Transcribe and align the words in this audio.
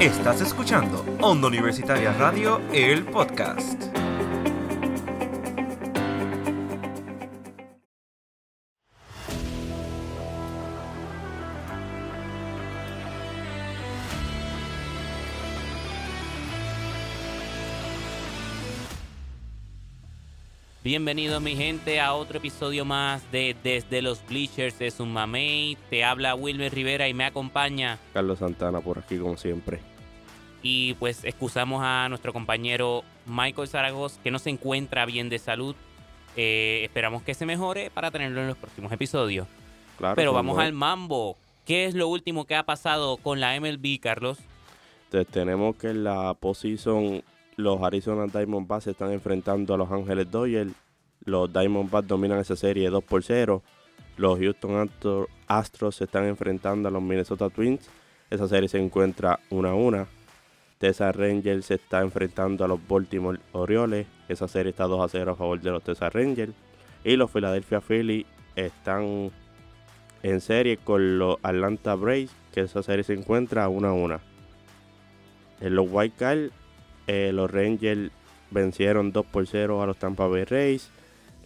Estás 0.00 0.40
escuchando 0.40 1.04
Onda 1.20 1.48
Universitaria 1.48 2.14
Radio, 2.14 2.58
el 2.72 3.04
podcast. 3.04 3.84
Bienvenido 20.82 21.40
mi 21.40 21.56
gente 21.56 22.00
a 22.00 22.14
otro 22.14 22.38
episodio 22.38 22.86
más 22.86 23.30
de 23.30 23.54
Desde 23.62 24.00
los 24.00 24.26
Bleachers 24.26 24.80
es 24.80 24.98
un 24.98 25.12
mamey. 25.12 25.76
Te 25.90 26.04
habla 26.04 26.34
Wilmer 26.34 26.72
Rivera 26.72 27.06
y 27.06 27.12
me 27.12 27.26
acompaña 27.26 27.98
Carlos 28.14 28.38
Santana 28.38 28.80
por 28.80 28.98
aquí 28.98 29.18
como 29.18 29.36
siempre. 29.36 29.89
Y 30.62 30.94
pues 30.94 31.24
excusamos 31.24 31.80
a 31.82 32.06
nuestro 32.08 32.32
compañero 32.32 33.02
Michael 33.26 33.68
Zaragoza 33.68 34.20
que 34.22 34.30
no 34.30 34.38
se 34.38 34.50
encuentra 34.50 35.06
bien 35.06 35.28
de 35.28 35.38
salud. 35.38 35.74
Eh, 36.36 36.82
esperamos 36.84 37.22
que 37.22 37.34
se 37.34 37.46
mejore 37.46 37.90
para 37.90 38.10
tenerlo 38.10 38.40
en 38.40 38.48
los 38.48 38.56
próximos 38.56 38.92
episodios. 38.92 39.46
Claro, 39.98 40.16
Pero 40.16 40.32
vamos 40.32 40.58
al 40.58 40.72
mambo. 40.72 41.36
¿Qué 41.66 41.84
es 41.86 41.94
lo 41.94 42.08
último 42.08 42.44
que 42.46 42.56
ha 42.56 42.64
pasado 42.64 43.16
con 43.16 43.40
la 43.40 43.58
MLB, 43.60 43.98
Carlos? 44.00 44.38
Entonces, 45.06 45.32
tenemos 45.32 45.76
que 45.76 45.88
en 45.90 46.04
la 46.04 46.34
postseason 46.34 47.22
los 47.56 47.82
Arizona 47.82 48.26
Diamondbacks 48.26 48.84
se 48.84 48.90
están 48.92 49.12
enfrentando 49.12 49.74
a 49.74 49.76
los 49.76 49.90
Ángeles 49.90 50.30
Dodgers. 50.30 50.72
Los 51.24 51.52
Diamondbacks 51.52 52.08
dominan 52.08 52.38
esa 52.38 52.56
serie 52.56 52.88
2 52.90 53.04
por 53.04 53.22
0. 53.22 53.62
Los 54.16 54.38
Houston 54.38 54.76
Astro- 54.88 55.28
Astros 55.46 55.96
se 55.96 56.04
están 56.04 56.24
enfrentando 56.26 56.88
a 56.88 56.92
los 56.92 57.02
Minnesota 57.02 57.50
Twins. 57.50 57.88
Esa 58.30 58.46
serie 58.48 58.68
se 58.68 58.78
encuentra 58.78 59.40
1 59.50 59.68
a 59.68 59.74
1. 59.74 60.06
Texas 60.80 61.14
Rangers 61.14 61.66
se 61.66 61.74
está 61.74 62.00
enfrentando 62.00 62.64
a 62.64 62.68
los 62.68 62.80
Baltimore 62.88 63.38
Orioles. 63.52 64.06
Esa 64.30 64.48
serie 64.48 64.70
está 64.70 64.84
2 64.84 65.04
a 65.04 65.08
0 65.10 65.32
a 65.32 65.36
favor 65.36 65.60
de 65.60 65.70
los 65.70 65.82
Texas 65.82 66.10
Rangers. 66.10 66.54
Y 67.04 67.16
los 67.16 67.30
Philadelphia 67.30 67.82
Phillies 67.82 68.24
están 68.56 69.30
en 70.22 70.40
serie 70.40 70.78
con 70.78 71.18
los 71.18 71.36
Atlanta 71.42 71.96
Braves. 71.96 72.34
Que 72.54 72.62
esa 72.62 72.82
serie 72.82 73.04
se 73.04 73.12
encuentra 73.12 73.68
1 73.68 73.88
a 73.88 73.92
1. 73.92 74.20
En 75.60 75.74
los 75.74 75.86
White 75.90 76.16
Card, 76.18 76.50
eh, 77.06 77.30
los 77.34 77.50
Rangers 77.50 78.10
vencieron 78.50 79.12
2 79.12 79.26
por 79.26 79.46
0 79.46 79.82
a 79.82 79.86
los 79.86 79.98
Tampa 79.98 80.28
Bay 80.28 80.44
Rays. 80.44 80.90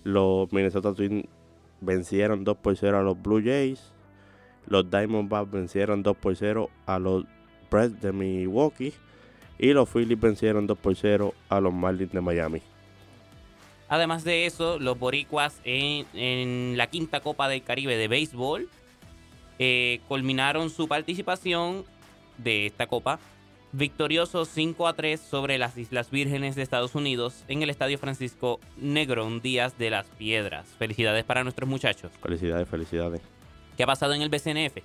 Los 0.04 0.52
Minnesota 0.52 0.94
Twins 0.94 1.26
vencieron 1.80 2.44
2 2.44 2.56
por 2.58 2.76
0 2.76 2.98
a 3.00 3.02
los 3.02 3.20
Blue 3.20 3.42
Jays. 3.42 3.90
Los 4.68 4.88
Diamondbacks 4.88 5.50
vencieron 5.50 6.04
2 6.04 6.16
por 6.18 6.36
0 6.36 6.70
a 6.86 7.00
los 7.00 7.24
Preds 7.68 8.00
de 8.00 8.12
Milwaukee. 8.12 8.94
Y 9.58 9.72
los 9.72 9.88
Phillies 9.88 10.20
vencieron 10.20 10.66
2 10.66 10.78
por 10.78 10.96
0 10.96 11.34
a 11.48 11.60
los 11.60 11.72
Marlins 11.72 12.12
de 12.12 12.20
Miami. 12.20 12.62
Además 13.88 14.24
de 14.24 14.46
eso, 14.46 14.78
los 14.78 14.98
boricuas 14.98 15.60
en, 15.64 16.06
en 16.14 16.76
la 16.76 16.88
quinta 16.88 17.20
Copa 17.20 17.48
del 17.48 17.62
Caribe 17.62 17.96
de 17.96 18.08
Béisbol 18.08 18.68
eh, 19.58 20.00
culminaron 20.08 20.70
su 20.70 20.88
participación 20.88 21.84
de 22.38 22.66
esta 22.66 22.88
copa 22.88 23.20
victoriosos 23.70 24.48
5 24.48 24.86
a 24.86 24.94
3 24.94 25.20
sobre 25.20 25.58
las 25.58 25.76
Islas 25.76 26.10
Vírgenes 26.10 26.54
de 26.54 26.62
Estados 26.62 26.94
Unidos 26.94 27.44
en 27.48 27.62
el 27.62 27.70
Estadio 27.70 27.98
Francisco 27.98 28.60
Negrón 28.76 29.40
Díaz 29.40 29.76
de 29.78 29.90
las 29.90 30.06
Piedras. 30.06 30.66
Felicidades 30.78 31.24
para 31.24 31.42
nuestros 31.42 31.68
muchachos. 31.68 32.12
Felicidades, 32.22 32.68
felicidades. 32.68 33.20
¿Qué 33.76 33.82
ha 33.82 33.86
pasado 33.86 34.14
en 34.14 34.22
el 34.22 34.28
BCNF? 34.28 34.78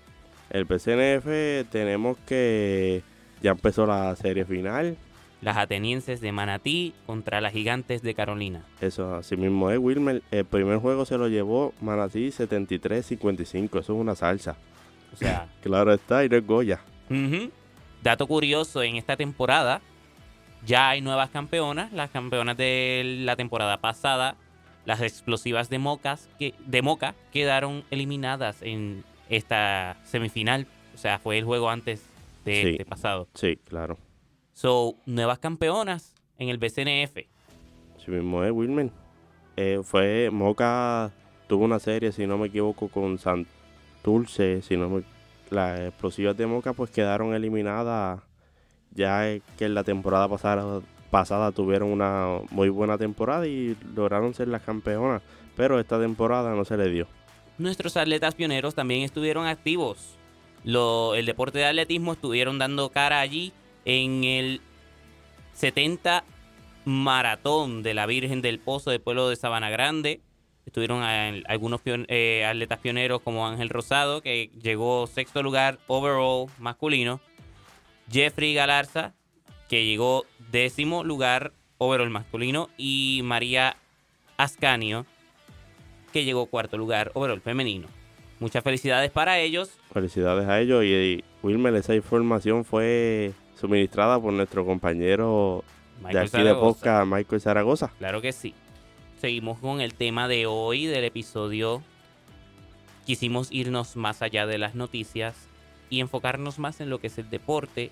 El 0.49 0.65
PCNF 0.65 1.69
tenemos 1.71 2.17
que 2.25 3.03
ya 3.41 3.51
empezó 3.51 3.85
la 3.85 4.15
serie 4.15 4.45
final. 4.45 4.97
Las 5.41 5.55
atenienses 5.55 6.19
de 6.19 6.31
Manatí 6.33 6.93
contra 7.05 7.39
las 7.39 7.53
gigantes 7.53 8.01
de 8.01 8.13
Carolina. 8.13 8.63
Eso 8.81 9.15
así 9.15 9.37
mismo 9.37 9.71
es, 9.71 9.77
Wilmer. 9.77 10.21
El 10.31 10.45
primer 10.45 10.79
juego 10.79 11.05
se 11.05 11.17
lo 11.17 11.29
llevó 11.29 11.73
Manatí 11.79 12.27
73-55. 12.27 13.67
Eso 13.67 13.79
es 13.79 13.89
una 13.89 14.15
salsa. 14.15 14.57
O 15.13 15.15
sea, 15.15 15.47
Claro 15.61 15.93
está, 15.93 16.25
y 16.25 16.29
no 16.29 16.35
es 16.35 16.45
Goya. 16.45 16.81
Dato 18.03 18.27
curioso, 18.27 18.83
en 18.83 18.97
esta 18.97 19.15
temporada 19.15 19.81
ya 20.65 20.89
hay 20.89 21.01
nuevas 21.01 21.29
campeonas. 21.29 21.91
Las 21.93 22.09
campeonas 22.09 22.57
de 22.57 23.21
la 23.23 23.35
temporada 23.35 23.77
pasada, 23.77 24.35
las 24.85 25.01
explosivas 25.01 25.69
de, 25.69 25.79
Mocas, 25.79 26.29
que, 26.37 26.53
de 26.65 26.81
Moca, 26.81 27.15
quedaron 27.31 27.83
eliminadas 27.91 28.61
en 28.61 29.03
esta 29.29 29.97
semifinal. 30.03 30.67
O 30.95 30.97
sea, 30.97 31.19
fue 31.19 31.37
el 31.37 31.45
juego 31.45 31.69
antes 31.69 32.08
de 32.49 32.61
Sí. 32.61 32.69
este 32.71 32.85
pasado. 32.85 33.27
Sí, 33.33 33.57
claro. 33.57 33.97
So, 34.53 34.95
nuevas 35.05 35.39
campeonas 35.39 36.13
en 36.37 36.49
el 36.49 36.57
BCNF. 36.57 37.27
Así 37.97 38.11
mismo 38.11 38.43
es, 38.43 38.51
Wilmer. 38.51 38.91
Eh, 39.57 39.81
fue 39.83 40.29
Moca 40.31 41.11
tuvo 41.47 41.65
una 41.65 41.79
serie, 41.79 42.11
si 42.11 42.27
no 42.27 42.37
me 42.37 42.47
equivoco, 42.47 42.87
con 42.89 43.17
Santurce, 43.17 44.61
si 44.61 44.77
no 44.77 44.89
me 44.89 45.03
las 45.49 45.79
explosivas 45.79 46.37
de 46.37 46.45
Moca 46.45 46.73
pues 46.73 46.91
quedaron 46.91 47.33
eliminadas 47.33 48.21
ya 48.91 49.23
que 49.57 49.65
en 49.65 49.73
la 49.73 49.83
temporada 49.83 50.27
pasada, 50.27 50.81
pasada 51.09 51.51
tuvieron 51.51 51.91
una 51.91 52.37
muy 52.51 52.69
buena 52.69 52.97
temporada 52.99 53.47
y 53.47 53.75
lograron 53.95 54.33
ser 54.35 54.47
las 54.47 54.61
campeonas, 54.61 55.21
pero 55.55 55.79
esta 55.79 55.99
temporada 55.99 56.53
no 56.53 56.65
se 56.65 56.77
le 56.77 56.89
dio. 56.89 57.07
Nuestros 57.57 57.97
atletas 57.97 58.35
pioneros 58.35 58.75
también 58.75 59.01
estuvieron 59.01 59.45
activos. 59.47 60.15
El 60.65 61.25
deporte 61.25 61.59
de 61.59 61.65
atletismo 61.65 62.13
estuvieron 62.13 62.59
dando 62.59 62.89
cara 62.89 63.19
allí 63.19 63.53
en 63.85 64.23
el 64.23 64.61
70 65.53 66.23
Maratón 66.85 67.83
de 67.83 67.93
la 67.93 68.05
Virgen 68.05 68.41
del 68.41 68.59
Pozo 68.59 68.91
del 68.91 69.01
pueblo 69.01 69.29
de 69.29 69.35
Sabana 69.35 69.69
Grande. 69.69 70.21
Estuvieron 70.65 71.01
algunos 71.47 71.81
eh, 71.85 72.45
atletas 72.45 72.79
pioneros 72.79 73.21
como 73.21 73.47
Ángel 73.47 73.69
Rosado, 73.69 74.21
que 74.21 74.51
llegó 74.61 75.07
sexto 75.07 75.41
lugar 75.41 75.79
overall 75.87 76.47
masculino. 76.59 77.19
Jeffrey 78.11 78.53
Galarza, 78.53 79.13
que 79.67 79.85
llegó 79.85 80.25
décimo 80.51 81.03
lugar 81.03 81.53
overall 81.77 82.09
masculino. 82.09 82.69
Y 82.77 83.21
María 83.23 83.77
Ascanio, 84.37 85.05
que 86.13 86.23
llegó 86.23 86.45
cuarto 86.45 86.77
lugar 86.77 87.11
overall 87.15 87.41
femenino. 87.41 87.87
Muchas 88.39 88.63
felicidades 88.63 89.11
para 89.11 89.39
ellos. 89.39 89.71
Felicidades 89.93 90.47
a 90.47 90.59
ellos 90.59 90.83
y, 90.83 90.93
y, 90.93 91.23
Wilmer, 91.43 91.75
esa 91.75 91.93
información 91.93 92.63
fue 92.63 93.33
suministrada 93.59 94.19
por 94.19 94.31
nuestro 94.31 94.65
compañero 94.65 95.63
de 95.97 96.03
Michael 96.03 96.17
aquí 96.17 96.37
de 96.37 96.43
Zaragoza. 96.43 96.79
podcast, 96.79 97.11
Michael 97.11 97.41
Zaragoza. 97.41 97.91
Claro 97.97 98.21
que 98.21 98.31
sí. 98.31 98.53
Seguimos 99.19 99.59
con 99.59 99.81
el 99.81 99.93
tema 99.93 100.29
de 100.29 100.45
hoy 100.45 100.85
del 100.85 101.03
episodio. 101.03 101.83
Quisimos 103.05 103.51
irnos 103.51 103.97
más 103.97 104.21
allá 104.21 104.45
de 104.45 104.57
las 104.57 104.75
noticias 104.75 105.35
y 105.89 105.99
enfocarnos 105.99 106.59
más 106.59 106.79
en 106.79 106.89
lo 106.89 106.99
que 106.99 107.07
es 107.07 107.17
el 107.17 107.29
deporte. 107.29 107.91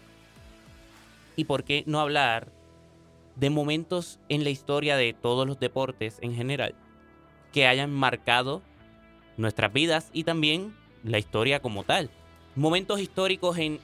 Y 1.36 1.46
por 1.46 1.66
qué 1.66 1.84
no 1.86 2.00
hablar 2.00 2.48
de 3.36 3.50
momentos 3.50 4.20
en 4.30 4.44
la 4.44 4.50
historia 4.50 4.96
de 4.96 5.14
todos 5.14 5.46
los 5.46 5.60
deportes 5.60 6.18
en 6.22 6.34
general 6.34 6.74
que 7.52 7.68
hayan 7.68 7.92
marcado 7.92 8.62
nuestras 9.38 9.72
vidas 9.72 10.10
y 10.14 10.24
también 10.24 10.74
la 11.04 11.20
historia 11.20 11.62
como 11.62 11.84
tal. 11.84 12.10
Momentos 12.56 13.00
históricos 13.00 13.58
en 13.58 13.80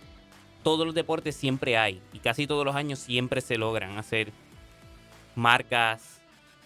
todos 0.63 0.85
los 0.85 0.95
deportes 0.95 1.35
siempre 1.35 1.77
hay 1.77 2.01
y 2.11 2.19
casi 2.19 2.47
todos 2.47 2.65
los 2.65 2.75
años 2.75 2.99
siempre 2.99 3.41
se 3.41 3.57
logran 3.57 3.97
hacer 3.97 4.31
marcas 5.35 6.19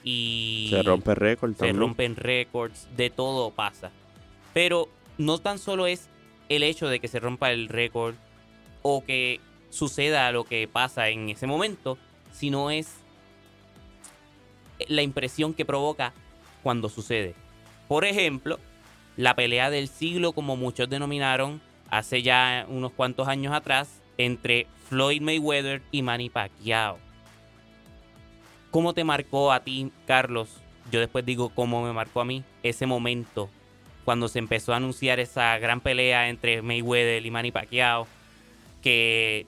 y 0.04 0.68
Se 0.72 0.84
rompe 0.84 1.16
récord 1.16 1.52
se 1.54 1.58
también. 1.58 1.80
rompen 1.80 2.16
récords, 2.16 2.88
de 2.96 3.10
todo 3.10 3.52
pasa. 3.52 3.92
Pero 4.54 4.88
no 5.18 5.38
tan 5.40 5.60
solo 5.60 5.88
es 5.88 6.08
el 6.50 6.64
hecho 6.64 6.88
de 6.88 7.00
que 7.00 7.08
se 7.08 7.20
rompa 7.20 7.52
el 7.52 7.68
récord 7.68 8.16
o 8.84 9.04
que 9.04 9.42
suceda 9.70 10.32
lo 10.32 10.46
que 10.46 10.68
pasa 10.68 11.10
en 11.10 11.30
ese 11.30 11.46
momento, 11.46 11.98
sino 12.32 12.72
es 12.72 12.94
la 14.88 15.02
impresión 15.02 15.54
que 15.54 15.66
provoca 15.66 16.14
cuando 16.64 16.88
sucede. 16.88 17.36
Por 17.88 18.06
ejemplo, 18.06 18.60
la 19.18 19.36
pelea 19.36 19.70
del 19.70 19.88
siglo, 19.88 20.32
como 20.32 20.56
muchos 20.56 20.90
denominaron 20.90 21.60
hace 21.90 22.22
ya 22.22 22.66
unos 22.70 22.92
cuantos 22.92 23.28
años 23.28 23.54
atrás, 23.54 24.02
entre 24.18 24.68
Floyd 24.88 25.22
Mayweather 25.22 25.82
y 25.92 26.04
Manny 26.04 26.30
Pacquiao. 26.30 27.00
¿Cómo 28.72 28.94
te 28.94 29.04
marcó 29.04 29.52
a 29.52 29.62
ti, 29.62 29.92
Carlos? 30.06 30.50
Yo 30.92 31.00
después 31.00 31.26
digo 31.26 31.50
cómo 31.50 31.84
me 31.84 31.94
marcó 31.94 32.22
a 32.22 32.26
mí 32.26 32.44
ese 32.64 32.86
momento 32.86 33.50
cuando 34.06 34.28
se 34.28 34.40
empezó 34.40 34.72
a 34.72 34.78
anunciar 34.78 35.20
esa 35.20 35.58
gran 35.58 35.82
pelea 35.82 36.30
entre 36.30 36.62
Mayweather 36.62 37.26
y 37.26 37.32
Manny 37.32 37.52
Pacquiao, 37.52 38.08
que 38.82 39.46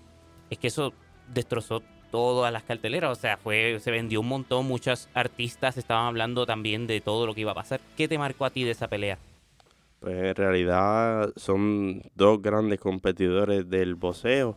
es 0.50 0.58
que 0.58 0.68
eso 0.68 0.94
destrozó 1.28 1.82
todas 2.12 2.52
las 2.52 2.64
carteleras, 2.64 3.18
o 3.18 3.22
sea, 3.22 3.38
fue 3.38 3.80
se 3.80 3.92
vendió 3.92 4.20
un 4.20 4.28
montón, 4.28 4.66
muchos 4.66 5.08
artistas 5.14 5.78
estaban 5.78 6.08
hablando 6.08 6.46
también 6.46 6.88
de 6.88 7.02
todo 7.02 7.28
lo 7.28 7.36
que 7.36 7.42
iba 7.42 7.52
a 7.52 7.56
pasar. 7.56 7.80
¿Qué 7.96 8.08
te 8.08 8.18
marcó 8.18 8.46
a 8.46 8.50
ti 8.50 8.64
de 8.64 8.72
esa 8.72 8.88
pelea? 8.88 9.18
Pues 10.00 10.16
en 10.16 10.36
realidad 10.36 11.34
son 11.36 12.02
dos 12.16 12.42
grandes 12.42 12.80
competidores 12.80 13.70
del 13.70 13.96
boxeo. 13.96 14.56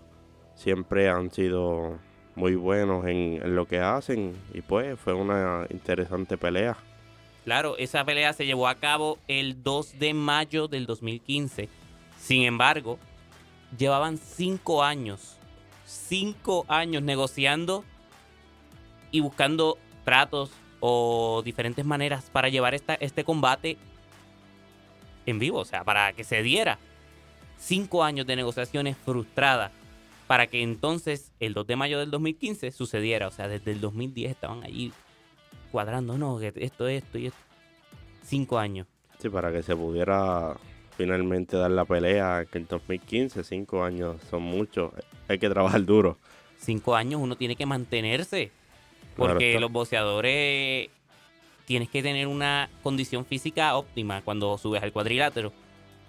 siempre 0.54 1.08
han 1.08 1.30
sido 1.30 1.98
muy 2.36 2.54
buenos 2.54 3.04
en, 3.06 3.42
en 3.42 3.56
lo 3.56 3.66
que 3.66 3.80
hacen 3.80 4.34
y 4.54 4.60
pues 4.60 4.98
fue 4.98 5.14
una 5.14 5.66
interesante 5.70 6.36
pelea. 6.36 6.76
Claro, 7.44 7.76
esa 7.76 8.04
pelea 8.04 8.32
se 8.32 8.46
llevó 8.46 8.68
a 8.68 8.76
cabo 8.76 9.18
el 9.26 9.62
2 9.62 9.98
de 9.98 10.14
mayo 10.14 10.68
del 10.68 10.86
2015. 10.86 11.68
Sin 12.16 12.42
embargo, 12.42 12.98
llevaban 13.76 14.16
cinco 14.16 14.84
años, 14.84 15.38
cinco 15.84 16.64
años 16.68 17.02
negociando 17.02 17.84
y 19.10 19.20
buscando 19.20 19.76
tratos 20.04 20.52
o 20.78 21.42
diferentes 21.44 21.84
maneras 21.84 22.30
para 22.30 22.48
llevar 22.48 22.74
esta, 22.74 22.94
este 22.94 23.24
combate 23.24 23.76
en 25.26 25.38
vivo, 25.38 25.58
o 25.58 25.64
sea, 25.64 25.84
para 25.84 26.12
que 26.12 26.24
se 26.24 26.42
diera. 26.42 26.78
Cinco 27.58 28.02
años 28.02 28.26
de 28.26 28.36
negociaciones 28.36 28.96
frustradas 28.96 29.70
para 30.26 30.46
que 30.46 30.62
entonces 30.62 31.30
el 31.40 31.52
2 31.52 31.66
de 31.66 31.76
mayo 31.76 31.98
del 31.98 32.10
2015 32.10 32.70
sucediera. 32.72 33.28
O 33.28 33.30
sea, 33.30 33.48
desde 33.48 33.72
el 33.72 33.80
2010 33.80 34.30
estaban 34.30 34.64
allí 34.64 34.92
cuadrando, 35.70 36.16
no, 36.16 36.40
esto, 36.40 36.88
esto 36.88 37.18
y 37.18 37.26
esto. 37.26 37.38
Cinco 38.22 38.58
años. 38.58 38.86
Sí, 39.18 39.28
para 39.28 39.52
que 39.52 39.62
se 39.62 39.76
pudiera 39.76 40.56
finalmente 40.96 41.56
dar 41.56 41.70
la 41.70 41.84
pelea 41.84 42.46
que 42.50 42.58
en 42.58 42.66
2015, 42.66 43.44
cinco 43.44 43.84
años 43.84 44.22
son 44.30 44.42
muchos. 44.42 44.92
Hay 45.28 45.38
que 45.38 45.48
trabajar 45.48 45.84
duro. 45.84 46.18
Cinco 46.58 46.94
años 46.94 47.20
uno 47.20 47.36
tiene 47.36 47.54
que 47.56 47.66
mantenerse. 47.66 48.52
Porque 49.16 49.60
los 49.60 49.70
boxeadores 49.70 50.88
tienes 51.64 51.88
que 51.88 52.02
tener 52.02 52.26
una 52.26 52.68
condición 52.82 53.24
física 53.24 53.76
óptima 53.76 54.22
cuando 54.22 54.56
subes 54.58 54.82
al 54.82 54.92
cuadrilátero. 54.92 55.52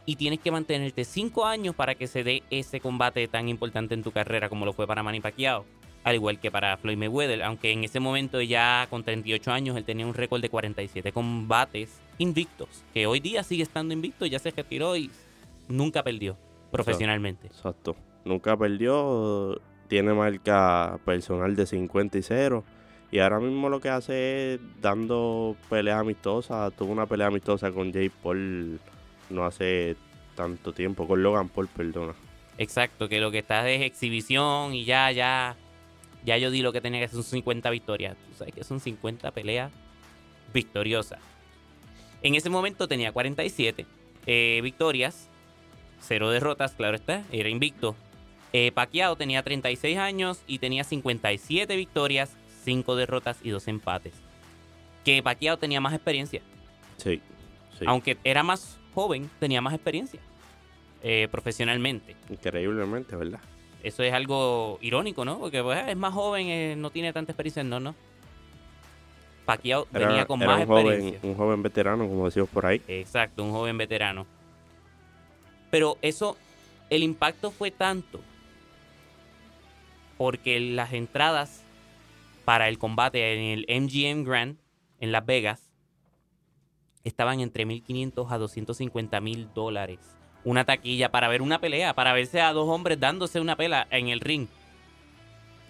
Y 0.06 0.18
tienes 0.18 0.40
que 0.40 0.52
mantenerte 0.52 1.06
cinco 1.06 1.46
años 1.46 1.76
para 1.76 1.96
que 1.96 2.08
se 2.08 2.24
dé 2.24 2.44
ese 2.50 2.82
combate 2.82 3.28
tan 3.30 3.48
importante 3.48 3.94
en 3.94 4.04
tu 4.04 4.12
carrera 4.12 4.50
como 4.50 4.66
lo 4.66 4.74
fue 4.74 4.86
para 4.86 5.02
Manny 5.02 5.22
Pacquiao. 5.22 5.66
Al 6.04 6.16
igual 6.16 6.40
que 6.40 6.52
para 6.52 6.76
Floyd 6.76 6.98
Mayweather. 6.98 7.44
Aunque 7.44 7.72
en 7.72 7.86
ese 7.86 8.02
momento 8.02 8.42
ya 8.42 8.88
con 8.90 9.04
38 9.04 9.52
años 9.52 9.78
él 9.78 9.86
tenía 9.86 10.06
un 10.06 10.14
récord 10.14 10.42
de 10.42 10.50
47 10.50 11.14
combates 11.14 12.02
invictos. 12.18 12.84
Que 12.94 13.08
hoy 13.08 13.22
día 13.22 13.44
sigue 13.44 13.64
estando 13.64 13.94
invicto, 13.94 14.26
ya 14.26 14.40
se 14.40 14.52
retiró 14.52 14.98
y 14.98 15.10
nunca 15.70 16.04
perdió 16.04 16.38
profesionalmente. 16.72 17.48
Exacto. 17.48 17.96
Nunca 18.26 18.58
perdió. 18.58 19.62
Tiene 19.88 20.14
marca 20.14 21.00
personal 21.06 21.56
de 21.56 21.66
50 21.66 22.18
y 22.18 22.22
0. 22.24 22.64
Y 23.14 23.20
ahora 23.20 23.40
mismo 23.40 23.70
lo 23.70 23.80
que 23.80 23.90
hace 23.90 24.56
es 24.56 24.60
dando 24.82 25.56
peleas 25.70 26.00
amistosas. 26.00 26.74
Tuvo 26.74 26.92
una 26.92 27.06
pelea 27.06 27.28
amistosa 27.28 27.72
con 27.72 27.94
Jay 27.94 28.10
Paul 28.10 28.80
no 29.30 29.46
hace 29.46 29.96
tanto 30.36 30.74
tiempo. 30.74 31.08
Con 31.08 31.22
Logan 31.22 31.48
Paul, 31.48 31.68
perdona. 31.68 32.16
Exacto, 32.58 33.08
que 33.08 33.22
lo 33.22 33.30
que 33.30 33.38
está 33.38 33.70
es 33.70 33.84
exhibición 33.84 34.74
y 34.74 34.86
ya, 34.86 35.12
ya, 35.12 35.56
ya 36.26 36.40
yo 36.40 36.50
di 36.50 36.64
lo 36.64 36.74
que 36.74 36.82
tenía 36.82 37.02
que 37.02 37.08
son 37.08 37.24
50 37.24 37.70
victorias. 37.70 38.18
Tú 38.18 38.36
sabes 38.36 38.56
que 38.56 38.64
son 38.64 38.80
50 38.80 39.30
peleas 39.30 39.72
victoriosas. 40.52 41.20
En 42.24 42.34
ese 42.34 42.50
momento 42.50 42.88
tenía 42.88 43.12
47 43.12 43.86
eh, 44.26 44.60
victorias, 44.64 45.30
0 46.00 46.32
derrotas, 46.32 46.72
claro 46.72 46.96
está, 46.96 47.22
era 47.32 47.50
invicto. 47.50 47.96
Eh, 48.54 48.72
Pacquiao 48.72 49.16
tenía 49.16 49.44
36 49.44 50.00
años 50.00 50.42
y 50.48 50.58
tenía 50.58 50.84
57 50.84 51.76
victorias, 51.76 52.38
5 52.64 52.96
derrotas 52.96 53.38
y 53.44 53.50
2 53.50 53.68
empates. 53.68 54.14
Que 55.04 55.22
Pacquiao 55.22 55.58
tenía 55.58 55.82
más 55.82 55.94
experiencia. 55.94 56.42
Sí. 56.98 57.22
sí. 57.78 57.86
Aunque 57.88 58.18
era 58.24 58.44
más 58.44 58.78
joven, 58.94 59.30
tenía 59.40 59.62
más 59.62 59.74
experiencia 59.74 60.20
eh, 61.04 61.28
profesionalmente. 61.30 62.16
Increíblemente, 62.30 63.16
¿verdad? 63.16 63.40
Eso 63.84 64.02
es 64.04 64.14
algo 64.14 64.80
irónico, 64.82 65.26
¿no? 65.26 65.38
Porque 65.40 65.62
pues, 65.62 65.84
es 65.88 65.98
más 65.98 66.14
joven, 66.14 66.48
eh, 66.48 66.76
no 66.78 66.90
tiene 66.90 67.12
tanta 67.12 67.34
experiencia. 67.34 67.64
No, 67.64 67.82
no. 67.82 67.94
Pacquiao 69.46 69.88
Era, 69.94 70.08
venía 70.08 70.26
con 70.26 70.42
era 70.42 70.52
más 70.52 70.62
un, 70.62 70.68
joven, 70.68 70.88
experiencia. 70.88 71.30
un 71.30 71.36
joven 71.36 71.62
veterano, 71.64 72.08
como 72.08 72.26
decimos 72.26 72.50
por 72.50 72.66
ahí. 72.66 72.82
Exacto, 72.88 73.44
un 73.44 73.52
joven 73.52 73.78
veterano. 73.78 74.26
Pero 75.70 75.98
eso, 76.02 76.38
el 76.90 77.04
impacto 77.04 77.52
fue 77.52 77.72
tanto 77.72 78.22
porque 80.18 80.60
las 80.62 80.94
entradas 80.94 81.63
para 82.46 82.68
el 82.70 82.78
combate 82.78 83.34
en 83.34 83.60
el 83.68 83.82
MGM 83.84 84.24
Grand 84.24 84.58
en 85.00 85.12
Las 85.12 85.26
Vegas 85.26 85.72
estaban 87.04 87.40
entre 87.42 87.66
1.500 87.66 88.32
a 88.32 88.38
250 88.38 89.20
mil 89.22 89.50
dólares. 89.54 90.00
Una 90.46 90.66
taquilla 90.66 91.10
para 91.12 91.28
ver 91.30 91.42
una 91.42 91.60
pelea, 91.60 91.94
para 91.94 92.14
verse 92.14 92.42
a 92.42 92.52
dos 92.54 92.68
hombres 92.70 93.00
dándose 93.00 93.40
una 93.40 93.56
pela 93.56 93.88
en 93.92 94.10
el 94.10 94.20
ring. 94.20 94.48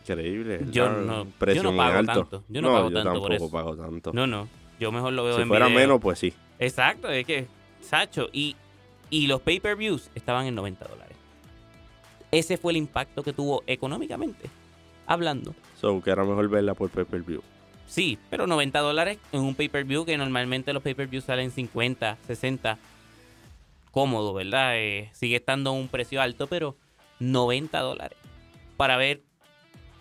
Increíble. 0.01 0.65
Yo 0.71 0.89
no- 0.89 1.25
yo 1.53 1.63
no 1.63 1.75
pago 1.77 1.97
alto. 1.99 2.13
tanto, 2.13 2.43
yo 2.49 2.61
no 2.61 2.67
pago 2.73 2.91
tanto 2.91 3.03
tampoco 3.03 3.25
por 3.27 3.33
eso. 3.35 3.51
pago 3.51 3.77
tanto. 3.77 4.11
No, 4.13 4.27
no, 4.27 4.47
yo 4.79 4.91
mejor 4.91 5.13
lo 5.13 5.23
veo 5.23 5.35
si 5.37 5.41
en 5.43 5.47
fuera 5.47 5.67
video. 5.67 5.79
menos, 5.79 6.01
pues 6.01 6.19
sí. 6.19 6.33
Exacto, 6.59 7.09
es 7.09 7.25
que, 7.25 7.47
Sacho, 7.81 8.27
y, 8.33 8.55
y 9.09 9.27
los 9.27 9.41
pay-per-views 9.41 10.09
estaban 10.15 10.45
en 10.47 10.55
90 10.55 10.85
dólares. 10.87 11.15
Ese 12.31 12.57
fue 12.57 12.73
el 12.73 12.77
impacto 12.77 13.23
que 13.23 13.31
tuvo 13.31 13.63
económicamente, 13.67 14.49
hablando. 15.05 15.55
So, 15.79 16.01
que 16.01 16.11
era 16.11 16.23
mejor 16.23 16.49
verla 16.49 16.73
por 16.73 16.89
pay-per-view. 16.89 17.41
Sí, 17.85 18.17
pero 18.29 18.47
90 18.47 18.79
dólares 18.79 19.19
en 19.31 19.41
un 19.41 19.55
pay-per-view 19.55 20.05
que 20.05 20.17
normalmente 20.17 20.73
los 20.73 20.81
pay-per-views 20.83 21.25
salen 21.25 21.51
50, 21.51 22.17
60. 22.25 22.77
Cómodo, 23.91 24.33
¿verdad? 24.33 24.77
Eh, 24.77 25.09
sigue 25.13 25.35
estando 25.35 25.71
un 25.73 25.87
precio 25.87 26.21
alto, 26.21 26.47
pero 26.47 26.75
90 27.19 27.79
dólares 27.79 28.17
para 28.77 28.97
ver 28.97 29.21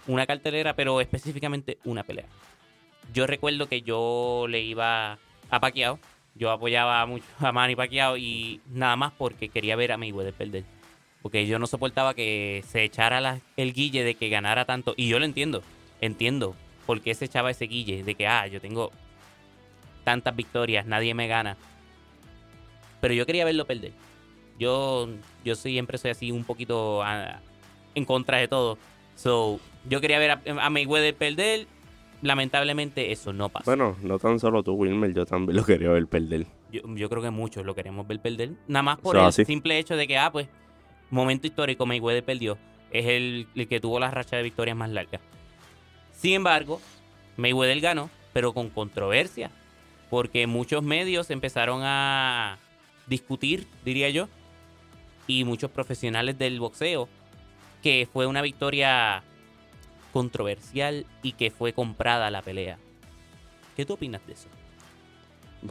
una 0.06 0.26
cartelera, 0.26 0.75
pero 0.75 1.00
específicamente 1.00 1.78
una 1.84 2.02
pelea. 2.02 2.26
Yo 3.12 3.26
recuerdo 3.26 3.69
que 3.69 3.82
yo 3.82 4.46
le 4.48 4.62
iba 4.62 5.19
a 5.50 5.60
Pacquiao, 5.60 5.98
yo 6.34 6.50
apoyaba 6.50 7.05
mucho 7.06 7.26
a 7.40 7.52
Manny 7.52 7.76
Pacquiao 7.76 8.16
y 8.16 8.60
nada 8.70 8.96
más 8.96 9.12
porque 9.12 9.48
quería 9.48 9.76
ver 9.76 9.93
a 9.93 9.98
Mayweather 9.98 10.34
perder. 10.34 10.64
Porque 11.22 11.46
yo 11.46 11.58
no 11.58 11.66
soportaba 11.66 12.14
que 12.14 12.64
se 12.66 12.82
echara 12.84 13.20
la- 13.20 13.40
el 13.56 13.72
guille 13.72 14.02
de 14.04 14.14
que 14.16 14.28
ganara 14.28 14.64
tanto. 14.64 14.94
Y 14.96 15.08
yo 15.08 15.19
lo 15.19 15.24
entiendo, 15.24 15.62
entiendo 16.00 16.54
por 16.86 17.00
qué 17.00 17.14
se 17.14 17.26
echaba 17.26 17.50
ese 17.50 17.66
guille 17.66 18.02
de 18.02 18.14
que, 18.16 18.26
ah, 18.26 18.46
yo 18.48 18.60
tengo 18.60 18.90
tantas 20.04 20.34
victorias, 20.34 20.84
nadie 20.86 21.14
me 21.14 21.28
gana. 21.28 21.56
Pero 23.00 23.14
yo 23.14 23.26
quería 23.26 23.44
verlo 23.44 23.67
perder. 23.67 23.93
Yo, 24.58 25.08
yo 25.44 25.55
siempre 25.55 25.98
soy 25.98 26.10
así 26.12 26.31
un 26.32 26.44
poquito 26.44 27.02
ah, 27.02 27.41
en 27.94 28.05
contra 28.05 28.38
de 28.38 28.48
todo. 28.48 28.79
So, 29.17 29.60
yo 29.88 30.00
quería 30.00 30.19
ver 30.19 30.31
a, 30.32 30.43
a 30.60 30.70
Mayweather 30.70 31.14
perder. 31.14 31.67
Lamentablemente 32.22 33.10
eso 33.10 33.32
no 33.32 33.48
pasó. 33.48 33.64
Bueno, 33.64 33.96
no 34.02 34.19
tan 34.19 34.38
solo 34.38 34.62
tú, 34.62 34.74
Wilmer, 34.74 35.12
yo 35.12 35.26
también 35.26 35.56
lo 35.56 35.64
quería 35.64 35.88
ver 35.91 36.06
perder. 36.06 36.46
Yo, 36.70 36.81
yo 36.94 37.08
creo 37.08 37.20
que 37.22 37.31
muchos 37.31 37.64
lo 37.67 37.74
queremos 37.74 38.06
ver 38.06 38.20
perder. 38.20 38.52
Nada 38.69 38.82
más 38.84 38.98
por 38.98 39.17
el 39.17 39.22
así. 39.24 39.44
simple 39.44 39.76
hecho 39.79 39.96
de 39.96 40.06
que, 40.06 40.17
ah, 40.19 40.31
pues, 40.31 40.46
momento 41.12 41.46
histórico, 41.46 41.86
Mayweather 41.86 42.24
perdió. 42.24 42.58
Es 42.90 43.06
el, 43.06 43.46
que 43.69 43.81
tuvo 43.81 44.00
la 44.00 44.10
racha 44.10 44.36
de 44.36 44.42
victorias 44.42 44.76
más 44.76 44.90
larga. 44.90 45.20
Sin 46.12 46.34
embargo, 46.34 46.81
Mayweather 47.36 47.81
ganó, 47.81 48.10
pero 48.32 48.52
con 48.52 48.70
controversia. 48.70 49.50
Porque 50.10 50.46
muchos 50.46 50.82
medios 50.82 51.31
empezaron 51.31 51.81
a 51.84 52.58
discutir, 53.06 53.66
diría 53.84 54.10
yo, 54.10 54.28
y 55.26 55.44
muchos 55.44 55.70
profesionales 55.70 56.38
del 56.38 56.60
boxeo, 56.60 57.08
que 57.82 58.08
fue 58.12 58.26
una 58.26 58.42
victoria 58.42 59.22
controversial 60.12 61.06
y 61.22 61.32
que 61.32 61.50
fue 61.50 61.72
comprada 61.72 62.31
la 62.31 62.42
pelea. 62.42 62.78
¿Qué 63.76 63.86
tú 63.86 63.94
opinas 63.94 64.26
de 64.26 64.34
eso? 64.34 64.48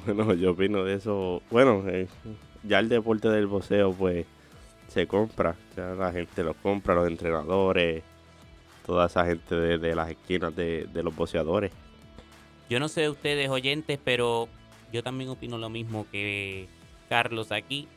Bueno, 0.05 0.33
yo 0.35 0.51
opino 0.51 0.83
de 0.83 0.95
eso. 0.95 1.41
Bueno, 1.51 1.83
eh, 1.87 2.07
ya 2.63 2.79
el 2.79 2.89
deporte 2.89 3.29
del 3.29 3.45
boxeo, 3.45 3.93
pues, 3.93 4.25
se 4.91 5.07
compra. 5.07 5.55
Ya 5.75 5.93
la 5.95 6.11
gente 6.11 6.43
lo 6.43 6.53
compra, 6.53 6.95
los 6.95 7.07
entrenadores, 7.07 8.03
toda 8.85 9.07
esa 9.07 9.25
gente 9.25 9.55
de, 9.55 9.77
de 9.77 9.95
las 9.95 10.09
esquinas 10.09 10.55
de, 10.55 10.87
de 10.91 11.03
los 11.03 11.15
boxeadores. 11.15 11.71
Yo 12.69 12.79
no 12.79 12.87
sé 12.87 13.09
ustedes 13.09 13.49
oyentes, 13.49 13.99
pero 14.03 14.47
yo 14.91 15.03
también 15.03 15.29
opino 15.29 15.57
lo 15.57 15.69
mismo 15.69 16.05
que 16.11 16.67
Carlos 17.09 17.51
aquí. 17.51 17.87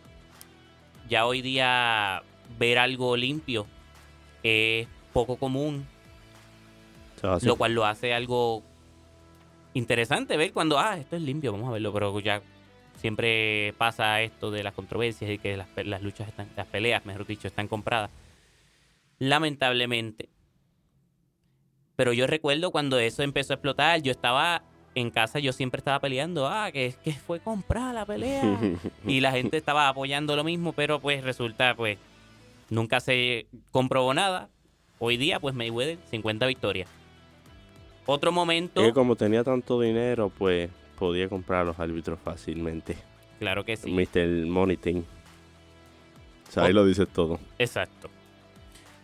Ya 1.08 1.26
hoy 1.26 1.42
día 1.42 2.22
ver 2.58 2.78
algo 2.78 3.16
limpio 3.16 3.66
es 4.42 4.86
poco 5.12 5.36
común, 5.36 5.86
lo 7.42 7.56
cual 7.56 7.74
lo 7.74 7.84
hace 7.84 8.14
algo 8.14 8.62
interesante 9.74 10.36
ver 10.36 10.52
cuando, 10.52 10.78
ah, 10.78 10.98
esto 10.98 11.16
es 11.16 11.22
limpio, 11.22 11.52
vamos 11.52 11.68
a 11.68 11.72
verlo, 11.72 11.92
pero 11.92 12.18
ya 12.20 12.42
siempre 12.96 13.74
pasa 13.78 14.22
esto 14.22 14.50
de 14.50 14.62
las 14.62 14.74
controversias 14.74 15.30
y 15.30 15.38
que 15.38 15.56
las, 15.56 15.68
las 15.84 16.02
luchas 16.02 16.28
están, 16.28 16.48
las 16.56 16.66
peleas, 16.66 17.04
mejor 17.06 17.26
dicho, 17.26 17.48
están 17.48 17.68
compradas. 17.68 18.10
Lamentablemente. 19.18 20.28
Pero 21.96 22.12
yo 22.12 22.26
recuerdo 22.26 22.70
cuando 22.70 22.98
eso 22.98 23.22
empezó 23.22 23.52
a 23.52 23.56
explotar, 23.56 24.02
yo 24.02 24.10
estaba 24.10 24.62
en 24.94 25.10
casa, 25.10 25.38
yo 25.38 25.52
siempre 25.52 25.78
estaba 25.78 26.00
peleando, 26.00 26.48
ah, 26.48 26.70
que, 26.72 26.94
que 27.04 27.12
fue 27.12 27.40
comprada 27.40 27.92
la 27.92 28.06
pelea. 28.06 28.58
y 29.06 29.20
la 29.20 29.32
gente 29.32 29.56
estaba 29.56 29.88
apoyando 29.88 30.36
lo 30.36 30.44
mismo, 30.44 30.72
pero 30.72 31.00
pues 31.00 31.22
resulta, 31.22 31.74
pues, 31.74 31.98
nunca 32.70 33.00
se 33.00 33.46
comprobó 33.70 34.14
nada. 34.14 34.48
Hoy 34.98 35.16
día, 35.16 35.40
pues 35.40 35.54
Mayweather, 35.54 35.98
50 36.10 36.46
victorias. 36.46 36.88
Otro 38.06 38.32
momento. 38.32 38.82
Que 38.82 38.92
como 38.92 39.16
tenía 39.16 39.42
tanto 39.44 39.80
dinero, 39.80 40.30
pues 40.36 40.70
podía 40.94 41.28
comprar 41.28 41.62
a 41.62 41.64
los 41.64 41.78
árbitros 41.78 42.18
fácilmente. 42.20 42.96
Claro 43.38 43.64
que 43.64 43.76
sí. 43.76 43.90
Mr. 43.90 44.78
Team. 44.78 45.04
O 46.48 46.52
sea, 46.52 46.64
ahí 46.64 46.72
lo 46.72 46.84
dices 46.84 47.08
todo. 47.08 47.38
Exacto. 47.58 48.08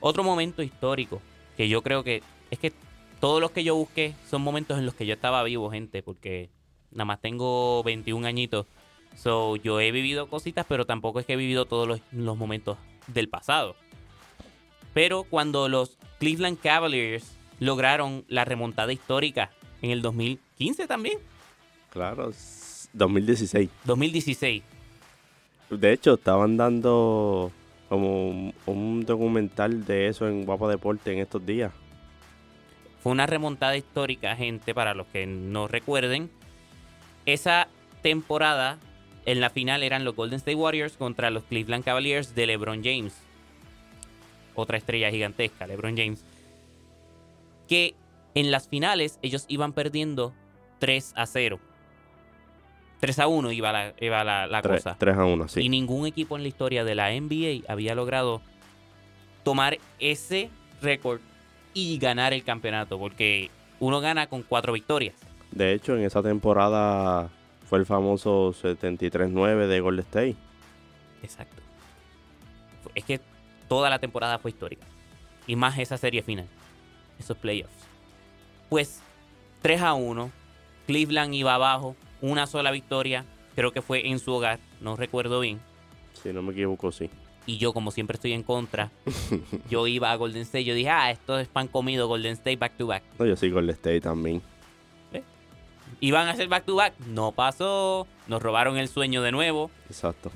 Otro 0.01 0.25
momento 0.25 0.63
histórico 0.63 1.21
que 1.57 1.69
yo 1.69 1.83
creo 1.83 2.03
que 2.03 2.23
es 2.51 2.59
que 2.59 2.73
todos 3.21 3.41
los 3.41 3.51
que 3.51 3.65
yo 3.65 3.75
busqué 3.77 4.15
son 4.29 4.43
momentos 4.43 4.79
en 4.79 4.87
los 4.87 4.95
que 4.95 5.07
yo 5.07 5.15
estaba 5.15 5.43
vivo, 5.43 5.71
gente, 5.71 6.03
porque 6.03 6.49
nada 6.91 7.05
más 7.05 7.21
tengo 7.21 7.83
21 7.83 8.27
añitos. 8.27 8.67
So, 9.17 9.57
yo 9.57 9.81
he 9.81 9.91
vivido 9.91 10.29
cositas, 10.29 10.65
pero 10.69 10.87
tampoco 10.87 11.21
es 11.21 11.27
que 11.27 11.35
he 11.35 11.37
vivido 11.37 11.67
todos 11.67 11.87
los, 11.87 12.01
los 12.13 12.37
momentos 12.37 12.79
del 13.09 13.29
pasado. 13.29 13.77
Pero 14.95 15.25
cuando 15.25 15.69
los 15.69 15.99
Cleveland 16.19 16.59
Cavaliers 16.61 17.37
lograron 17.59 18.25
la 18.29 18.45
remontada 18.45 18.93
histórica 18.93 19.51
en 19.83 19.91
el 19.91 20.03
2015 20.03 20.87
también, 20.87 21.19
Claro, 21.91 22.31
s- 22.31 22.89
2016. 22.93 23.69
2016, 23.85 24.63
De 25.71 25.93
hecho, 25.93 26.15
estaban 26.15 26.57
dando 26.57 27.53
como 27.89 28.29
un, 28.31 28.55
un 28.67 29.05
documental 29.05 29.85
de 29.85 30.09
eso 30.09 30.27
en 30.29 30.45
Guapa 30.45 30.69
Deporte 30.69 31.13
en 31.13 31.19
estos 31.21 31.45
días. 31.45 31.73
Fue 33.03 33.13
una 33.13 33.27
remontada 33.27 33.77
histórica, 33.77 34.35
gente, 34.37 34.75
para 34.75 34.95
los 34.95 35.07
que 35.09 35.27
no 35.27 35.69
recuerden. 35.69 36.31
Esa 37.27 37.69
temporada, 38.03 38.79
en 39.27 39.41
la 39.41 39.51
final 39.51 39.83
eran 39.83 40.05
los 40.05 40.15
Golden 40.17 40.37
State 40.39 40.55
Warriors 40.57 40.97
contra 40.97 41.31
los 41.31 41.45
Cleveland 41.45 41.85
Cavaliers 41.85 42.35
de 42.35 42.47
LeBron 42.47 42.83
James. 42.85 43.15
Otra 44.55 44.77
estrella 44.77 45.11
gigantesca, 45.11 45.67
LeBron 45.67 45.97
James. 45.97 46.25
Que 47.69 47.95
en 48.35 48.51
las 48.51 48.69
finales 48.69 49.19
ellos 49.23 49.45
iban 49.49 49.73
perdiendo 49.73 50.35
3 50.81 51.13
a 51.17 51.27
0. 51.27 51.59
3 53.01 53.19
a 53.19 53.27
1 53.27 53.53
iba 53.53 53.73
la, 53.73 53.95
iba 53.99 54.23
la, 54.25 54.47
la 54.47 54.63
3, 54.63 54.85
cosa. 54.85 54.97
a 55.01 55.25
1, 55.25 55.49
sí. 55.49 55.61
Y 55.63 55.69
ningún 55.69 56.07
equipo 56.07 56.37
en 56.37 56.43
la 56.43 56.49
historia 56.49 56.85
de 56.85 56.95
la 56.95 57.11
NBA 57.11 57.65
había 57.73 57.95
logrado 57.95 58.43
tomar 59.43 59.79
ese 59.99 60.51
récord 60.83 61.21
y 61.73 61.99
ganar 61.99 62.33
el 62.35 62.45
campeonato. 62.45 62.99
Porque 62.99 63.51
uno 63.81 64.01
gana 64.01 64.27
con 64.27 64.43
cuatro 64.43 64.73
victorias. 64.75 65.15
De 65.51 65.73
hecho, 65.73 65.97
en 65.97 66.05
esa 66.05 66.23
temporada 66.23 67.31
fue 67.69 67.79
el 67.79 67.87
famoso 67.87 68.53
73-9 68.53 69.67
de 69.67 69.81
Golden 69.81 70.05
State. 70.05 70.37
Exacto. 71.23 71.63
Es 72.95 73.05
que 73.05 73.21
toda 73.69 73.89
la 73.89 73.99
temporada 73.99 74.39
fue 74.39 74.51
histórica. 74.51 74.85
Y 75.47 75.57
más 75.57 75.79
esa 75.79 75.97
serie 75.97 76.23
final. 76.23 76.47
Esos 77.19 77.37
playoffs. 77.37 77.73
Pues 78.69 79.01
3 79.63 79.81
a 79.83 79.95
1. 79.95 80.31
Cleveland 80.87 81.35
iba 81.35 81.55
abajo. 81.55 81.97
Una 82.21 82.47
sola 82.47 82.71
victoria. 82.71 83.25
Creo 83.55 83.73
que 83.73 83.83
fue 83.83 84.09
en 84.09 84.19
su 84.19 84.33
hogar. 84.33 84.59
No 84.81 84.97
recuerdo 84.97 85.41
bien. 85.41 85.61
Si 86.23 86.33
no 86.33 86.43
me 86.43 86.53
equivoco, 86.53 86.93
sí. 86.93 87.11
Y 87.47 87.59
yo, 87.59 87.73
como 87.73 87.91
siempre 87.91 88.17
estoy 88.17 88.33
en 88.33 88.43
contra, 88.43 88.91
yo 89.71 89.87
iba 89.87 90.13
a 90.13 90.17
Golden 90.17 90.43
State. 90.43 90.65
Yo 90.65 90.75
dije, 90.75 90.91
ah, 90.91 91.11
esto 91.11 91.39
es 91.39 91.49
pan 91.49 91.69
comido, 91.69 92.07
Golden 92.07 92.33
State 92.33 92.57
back 92.57 92.77
to 92.77 92.87
back. 92.87 93.03
No, 93.19 93.27
yo 93.27 93.37
soy 93.37 93.51
Golden 93.51 93.75
State 93.75 94.03
también. 94.03 94.43
Iban 96.03 96.29
a 96.29 96.31
hacer 96.31 96.49
back 96.49 96.65
to 96.65 96.77
back. 96.77 96.99
No 97.09 97.33
pasó. 97.33 98.07
Nos 98.27 98.43
robaron 98.43 98.79
el 98.79 98.89
sueño 98.89 99.21
de 99.23 99.33
nuevo. 99.33 99.71
Exacto. 99.89 100.31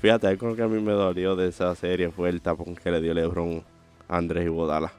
Fíjate, 0.00 0.26
algo 0.26 0.54
que 0.54 0.62
a 0.62 0.68
mí 0.68 0.80
me 0.80 0.92
dolió 0.92 1.34
de 1.36 1.48
esa 1.48 1.74
serie 1.74 2.10
fue 2.10 2.28
el 2.28 2.40
tapón 2.40 2.76
que 2.76 2.90
le 2.90 3.00
dio 3.00 3.14
LeBron 3.14 3.64
a 4.08 4.16
Andrés 4.16 4.44
Iguodala. 4.44 4.92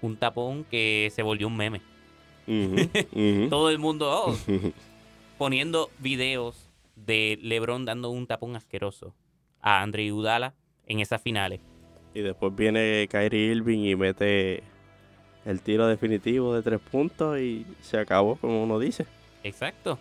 Un 0.00 0.16
tapón 0.16 0.64
que 0.64 1.12
se 1.14 1.22
volvió 1.22 1.46
un 1.46 1.56
meme. 1.56 1.82
Todo 3.50 3.68
el 3.70 3.78
mundo 3.78 4.10
oh, 4.10 4.36
poniendo 5.38 5.90
videos 6.00 6.68
de 6.96 7.38
LeBron 7.40 7.84
dando 7.84 8.10
un 8.10 8.26
tapón 8.26 8.56
asqueroso 8.56 9.14
a 9.60 9.82
Andre 9.82 10.12
Udala 10.12 10.54
en 10.86 11.00
esas 11.00 11.22
finales. 11.22 11.60
y 12.14 12.20
después 12.20 12.54
viene 12.54 13.06
Kyrie 13.08 13.52
Irving 13.52 13.80
y 13.84 13.94
mete 13.94 14.62
el 15.44 15.60
tiro 15.62 15.86
definitivo 15.86 16.54
de 16.54 16.62
tres 16.62 16.80
puntos 16.80 17.38
y 17.38 17.64
se 17.80 17.98
acabó, 17.98 18.36
como 18.36 18.62
uno 18.62 18.78
dice. 18.78 19.06
Exacto. 19.44 19.98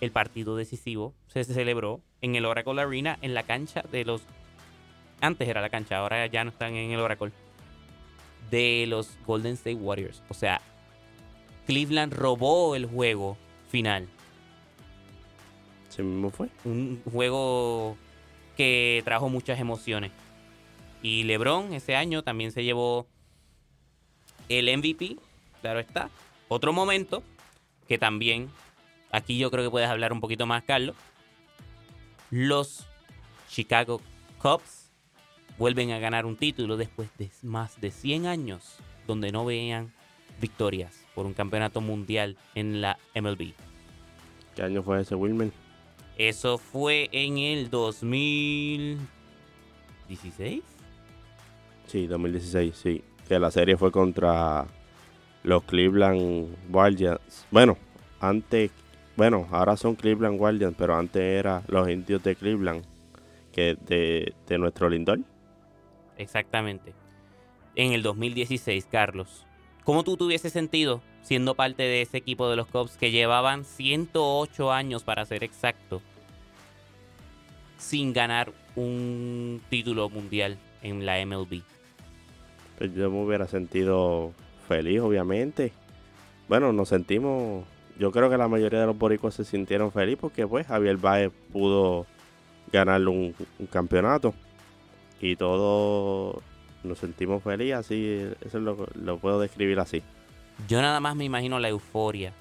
El 0.00 0.10
partido 0.10 0.56
decisivo 0.56 1.14
se 1.28 1.44
celebró 1.44 2.00
en 2.20 2.34
el 2.36 2.44
Oracle 2.44 2.80
Arena 2.82 3.18
en 3.22 3.32
la 3.32 3.44
cancha 3.44 3.82
de 3.90 4.04
los... 4.04 4.22
Antes 5.20 5.48
era 5.48 5.62
la 5.62 5.70
cancha, 5.70 5.96
ahora 5.98 6.26
ya 6.26 6.44
no 6.44 6.50
están 6.50 6.74
en 6.74 6.90
el 6.90 7.00
Oracle. 7.00 7.32
De 8.50 8.84
los 8.86 9.16
Golden 9.26 9.54
State 9.54 9.76
Warriors. 9.76 10.22
O 10.28 10.34
sea, 10.34 10.60
Cleveland 11.66 12.12
robó 12.12 12.76
el 12.76 12.84
juego 12.84 13.38
final. 13.70 14.06
Así 15.96 16.02
mismo 16.02 16.30
fue. 16.30 16.50
un 16.66 17.00
juego 17.10 17.96
que 18.54 19.00
trajo 19.06 19.30
muchas 19.30 19.58
emociones. 19.58 20.12
Y 21.02 21.22
LeBron 21.22 21.72
ese 21.72 21.96
año 21.96 22.22
también 22.22 22.52
se 22.52 22.64
llevó 22.64 23.06
el 24.50 24.76
MVP, 24.76 25.16
claro 25.62 25.80
está. 25.80 26.10
Otro 26.48 26.74
momento 26.74 27.22
que 27.88 27.96
también, 27.96 28.50
aquí 29.10 29.38
yo 29.38 29.50
creo 29.50 29.64
que 29.64 29.70
puedes 29.70 29.88
hablar 29.88 30.12
un 30.12 30.20
poquito 30.20 30.44
más, 30.44 30.64
Carlos. 30.64 30.94
Los 32.30 32.86
Chicago 33.48 34.02
Cubs 34.42 34.90
vuelven 35.56 35.92
a 35.92 35.98
ganar 35.98 36.26
un 36.26 36.36
título 36.36 36.76
después 36.76 37.08
de 37.16 37.30
más 37.42 37.80
de 37.80 37.90
100 37.90 38.26
años 38.26 38.80
donde 39.06 39.32
no 39.32 39.46
veían 39.46 39.94
victorias 40.42 41.06
por 41.14 41.24
un 41.24 41.32
campeonato 41.32 41.80
mundial 41.80 42.36
en 42.54 42.82
la 42.82 42.98
MLB. 43.14 43.54
¿Qué 44.54 44.62
año 44.62 44.82
fue 44.82 45.00
ese, 45.00 45.14
Wilmer? 45.14 45.50
Eso 46.18 46.58
fue 46.58 47.08
en 47.12 47.38
el 47.38 47.68
2016. 47.68 50.62
Sí, 51.86 52.06
2016, 52.06 52.74
sí. 52.74 53.04
Que 53.28 53.38
la 53.38 53.50
serie 53.50 53.76
fue 53.76 53.92
contra 53.92 54.66
los 55.42 55.62
Cleveland 55.64 56.56
Guardians. 56.70 57.46
Bueno, 57.50 57.76
antes, 58.20 58.70
bueno, 59.16 59.46
ahora 59.50 59.76
son 59.76 59.94
Cleveland 59.94 60.38
Guardians, 60.38 60.74
pero 60.78 60.96
antes 60.96 61.22
era 61.22 61.62
los 61.68 61.86
indios 61.88 62.22
de 62.22 62.34
Cleveland, 62.34 62.84
que 63.52 63.76
de, 63.86 64.32
de 64.46 64.58
nuestro 64.58 64.88
Lindor. 64.88 65.20
Exactamente. 66.16 66.94
En 67.74 67.92
el 67.92 68.02
2016, 68.02 68.86
Carlos. 68.90 69.44
¿Cómo 69.86 70.02
tú 70.02 70.16
te 70.16 70.24
hubieses 70.24 70.52
sentido 70.52 71.00
siendo 71.22 71.54
parte 71.54 71.84
de 71.84 72.02
ese 72.02 72.16
equipo 72.16 72.50
de 72.50 72.56
los 72.56 72.66
Cubs 72.66 72.96
que 72.96 73.12
llevaban 73.12 73.64
108 73.64 74.72
años, 74.72 75.04
para 75.04 75.24
ser 75.24 75.44
exacto, 75.44 76.02
sin 77.78 78.12
ganar 78.12 78.52
un 78.74 79.62
título 79.70 80.10
mundial 80.10 80.58
en 80.82 81.06
la 81.06 81.24
MLB? 81.24 81.62
Pues 82.78 82.94
yo 82.96 83.08
me 83.12 83.22
hubiera 83.22 83.46
sentido 83.46 84.32
feliz, 84.66 85.00
obviamente. 85.02 85.72
Bueno, 86.48 86.72
nos 86.72 86.88
sentimos, 86.88 87.64
yo 87.96 88.10
creo 88.10 88.28
que 88.28 88.38
la 88.38 88.48
mayoría 88.48 88.80
de 88.80 88.86
los 88.86 88.98
boricuas 88.98 89.34
se 89.34 89.44
sintieron 89.44 89.92
feliz 89.92 90.18
porque 90.20 90.48
pues 90.48 90.66
Javier 90.66 90.96
Baez 90.96 91.30
pudo 91.52 92.06
ganar 92.72 93.06
un, 93.06 93.36
un 93.60 93.66
campeonato 93.68 94.34
y 95.20 95.36
todos 95.36 96.42
nos 96.86 96.98
sentimos 96.98 97.42
felices, 97.42 97.76
así, 97.76 98.22
eso 98.44 98.58
lo, 98.58 98.88
lo 98.94 99.18
puedo 99.18 99.40
describir 99.40 99.78
así. 99.80 100.02
Yo 100.68 100.80
nada 100.80 101.00
más 101.00 101.14
me 101.16 101.24
imagino 101.24 101.58
la 101.58 101.68
euforia. 101.68 102.32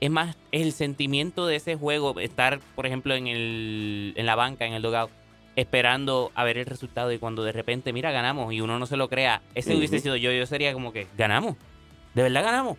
Es 0.00 0.10
más, 0.10 0.36
el 0.52 0.72
sentimiento 0.72 1.46
de 1.46 1.56
ese 1.56 1.76
juego, 1.76 2.18
estar, 2.20 2.60
por 2.76 2.86
ejemplo, 2.86 3.14
en, 3.14 3.26
el, 3.26 4.12
en 4.16 4.26
la 4.26 4.36
banca, 4.36 4.64
en 4.64 4.72
el 4.74 4.82
dugout, 4.82 5.10
esperando 5.56 6.30
a 6.36 6.44
ver 6.44 6.56
el 6.58 6.66
resultado 6.66 7.10
y 7.12 7.18
cuando 7.18 7.42
de 7.42 7.50
repente, 7.50 7.92
mira, 7.92 8.12
ganamos 8.12 8.52
y 8.52 8.60
uno 8.60 8.78
no 8.78 8.86
se 8.86 8.96
lo 8.96 9.08
crea. 9.08 9.42
Ese 9.56 9.76
hubiese 9.76 9.98
sido 9.98 10.14
yo, 10.14 10.30
yo 10.30 10.46
sería 10.46 10.72
como 10.72 10.92
que, 10.92 11.08
ganamos. 11.16 11.56
¿De 12.14 12.22
verdad 12.22 12.44
ganamos? 12.44 12.78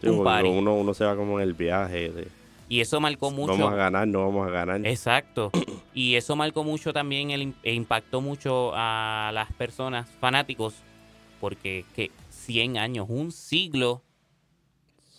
Sí, 0.00 0.08
Un 0.08 0.26
uno, 0.26 0.74
uno 0.74 0.94
se 0.94 1.04
va 1.04 1.16
como 1.16 1.38
en 1.38 1.48
el 1.48 1.54
viaje 1.54 2.10
de 2.10 2.28
Y 2.68 2.80
eso 2.80 3.00
marcó 3.00 3.30
mucho. 3.30 3.52
vamos 3.52 3.72
a 3.72 3.76
ganar, 3.76 4.08
no 4.08 4.20
vamos 4.26 4.48
a 4.48 4.50
ganar. 4.50 4.86
Exacto. 4.86 5.50
Y 5.96 6.14
eso 6.16 6.36
marcó 6.36 6.62
mucho 6.62 6.92
también, 6.92 7.30
el, 7.30 7.54
e 7.62 7.72
impactó 7.72 8.20
mucho 8.20 8.70
a 8.74 9.30
las 9.32 9.50
personas 9.54 10.08
fanáticos, 10.20 10.74
porque 11.40 11.86
que 11.94 12.10
100 12.28 12.76
años, 12.76 13.06
un 13.08 13.32
siglo, 13.32 14.02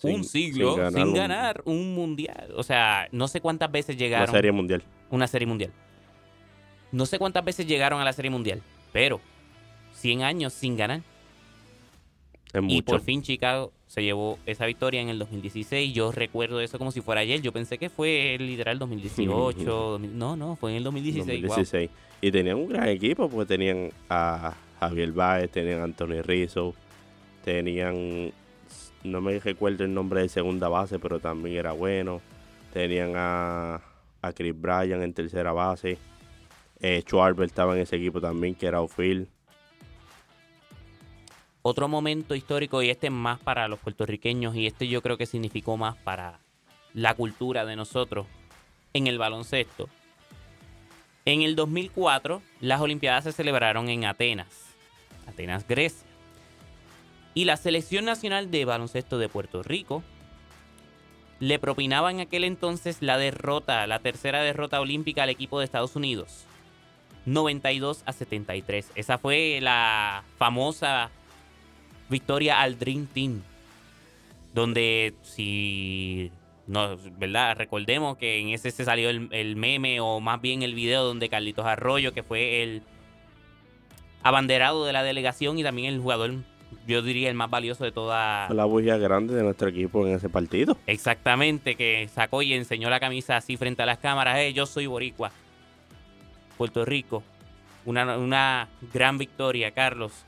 un 0.03 0.23
siglo 0.23 0.75
sin 0.75 0.93
sin 1.03 1.13
ganar, 1.15 1.63
un- 1.65 1.75
un, 1.75 1.95
mundial. 1.95 2.53
O 2.55 2.61
sea, 2.61 3.07
no 3.11 3.27
sé 3.27 3.41
cuántas 3.41 3.71
veces 3.71 3.95
Una 3.95 3.99
llegaron 4.05 4.35
serie 4.35 4.51
mundial. 4.51 4.83
una 5.09 5.25
serie 5.27 5.47
mundial. 5.47 5.71
No 6.91 7.07
sé 7.07 7.17
cuántas 7.17 7.43
veces 7.43 7.65
llegaron 7.65 7.99
a 7.99 8.05
la 8.05 8.13
serie 8.13 8.29
mundial, 8.29 8.61
pero 8.93 9.19
100 9.93 10.21
años 10.21 10.53
sin 10.53 10.77
ganar. 10.77 11.01
Es 12.53 12.61
Y 12.67 12.83
por 12.83 13.01
fin 13.01 13.23
Chicago 13.23 13.73
se 13.87 14.03
llevó 14.03 14.37
esa 14.45 14.65
victoria 14.65 15.01
en 15.01 15.09
el 15.09 15.17
2016. 15.19 15.93
Yo 15.93 16.11
recuerdo 16.11 16.59
eso 16.61 16.77
como 16.77 16.91
si 16.91 17.01
fuera 17.01 17.21
ayer. 17.21 17.41
Yo 17.41 17.51
pensé 17.51 17.77
que 17.77 17.89
fue 17.89 18.37
literal 18.39 18.79
2018. 18.79 19.63
2000 19.63 20.17
no, 20.17 20.35
no, 20.35 20.55
fue 20.55 20.71
en 20.71 20.77
el 20.77 20.83
2016. 20.83 21.25
wow. 21.25 21.49
2016. 21.49 21.89
Y 22.21 22.31
tenían 22.31 22.57
un 22.57 22.67
gran 22.67 22.89
equipo 22.89 23.29
porque 23.29 23.47
tenían 23.47 23.91
a 24.09 24.55
Javier 24.79 25.11
Baez, 25.11 25.51
tenían 25.51 25.81
a 25.81 25.83
Anthony 25.85 26.21
Rizzo, 26.23 26.73
tenían, 27.45 28.31
no 29.03 29.21
me 29.21 29.39
recuerdo 29.39 29.83
el 29.85 29.93
nombre 29.93 30.21
de 30.21 30.29
segunda 30.29 30.67
base, 30.67 30.99
pero 30.99 31.19
también 31.19 31.57
era 31.57 31.71
bueno. 31.71 32.21
Tenían 32.73 33.13
a, 33.15 33.81
a 34.21 34.33
Chris 34.33 34.59
Bryan 34.59 35.01
en 35.01 35.13
tercera 35.13 35.53
base. 35.53 35.97
Eh, 36.79 37.01
Schwarber 37.01 37.45
estaba 37.45 37.75
en 37.75 37.81
ese 37.81 37.95
equipo 37.95 38.19
también, 38.19 38.53
que 38.53 38.67
era 38.67 38.79
outfield. 38.79 39.27
Otro 41.69 41.89
momento 41.89 42.33
histórico, 42.33 42.81
y 42.81 42.89
este 42.89 43.07
es 43.07 43.11
más 43.11 43.41
para 43.41 43.67
los 43.67 43.77
puertorriqueños, 43.79 44.55
y 44.55 44.67
este 44.67 44.87
yo 44.87 45.01
creo 45.01 45.17
que 45.17 45.25
significó 45.25 45.75
más 45.75 45.97
para 45.97 46.39
la 46.93 47.13
cultura 47.13 47.65
de 47.65 47.75
nosotros 47.75 48.25
en 48.93 49.07
el 49.07 49.17
baloncesto. 49.17 49.89
En 51.25 51.41
el 51.41 51.57
2004, 51.57 52.41
las 52.61 52.79
Olimpiadas 52.79 53.25
se 53.25 53.33
celebraron 53.33 53.89
en 53.89 54.05
Atenas, 54.05 54.47
Atenas, 55.27 55.67
Grecia. 55.67 56.07
Y 57.33 57.43
la 57.43 57.57
Selección 57.57 58.05
Nacional 58.05 58.49
de 58.49 58.63
Baloncesto 58.63 59.17
de 59.17 59.27
Puerto 59.27 59.61
Rico 59.61 60.03
le 61.41 61.59
propinaba 61.59 62.11
en 62.11 62.21
aquel 62.21 62.45
entonces 62.45 63.01
la 63.01 63.17
derrota, 63.17 63.85
la 63.87 63.99
tercera 63.99 64.41
derrota 64.41 64.79
olímpica 64.79 65.23
al 65.23 65.29
equipo 65.31 65.59
de 65.59 65.65
Estados 65.65 65.97
Unidos. 65.97 66.45
92 67.25 68.03
a 68.05 68.13
73. 68.13 68.93
Esa 68.95 69.17
fue 69.17 69.59
la 69.61 70.23
famosa 70.37 71.11
victoria 72.09 72.61
al 72.61 72.77
Dream 72.77 73.07
Team. 73.07 73.41
Donde 74.53 75.13
si 75.23 76.31
no, 76.67 76.97
¿verdad? 77.17 77.55
Recordemos 77.57 78.17
que 78.17 78.39
en 78.39 78.49
ese 78.49 78.71
se 78.71 78.83
salió 78.85 79.09
el, 79.09 79.29
el, 79.31 79.55
meme 79.55 79.99
o 79.99 80.19
más 80.19 80.41
bien 80.41 80.63
el 80.63 80.75
video 80.75 81.03
donde 81.03 81.29
Carlitos 81.29 81.65
Arroyo, 81.65 82.13
que 82.13 82.23
fue 82.23 82.63
el 82.63 82.83
abanderado 84.23 84.85
de 84.85 84.93
la 84.93 85.03
delegación 85.03 85.57
y 85.57 85.63
también 85.63 85.93
el 85.93 86.01
jugador, 86.01 86.33
yo 86.85 87.01
diría 87.01 87.29
el 87.29 87.35
más 87.35 87.49
valioso 87.49 87.83
de 87.83 87.91
toda... 87.91 88.49
La 88.49 88.65
bujía 88.65 88.97
grande 88.97 89.33
de 89.33 89.43
nuestro 89.43 89.69
equipo 89.69 90.05
en 90.05 90.15
ese 90.15 90.29
partido. 90.29 90.77
Exactamente, 90.87 91.75
que 91.75 92.09
sacó 92.13 92.41
y 92.41 92.53
enseñó 92.53 92.89
la 92.89 92.99
camisa 92.99 93.37
así 93.37 93.57
frente 93.57 93.83
a 93.83 93.85
las 93.85 93.99
cámaras. 93.99 94.37
Eh, 94.39 94.53
yo 94.53 94.65
soy 94.65 94.87
boricua. 94.87 95.31
Puerto 96.57 96.83
Rico. 96.83 97.23
Una, 97.85 98.17
una 98.17 98.67
gran 98.93 99.17
victoria, 99.17 99.71
Carlos. 99.71 100.25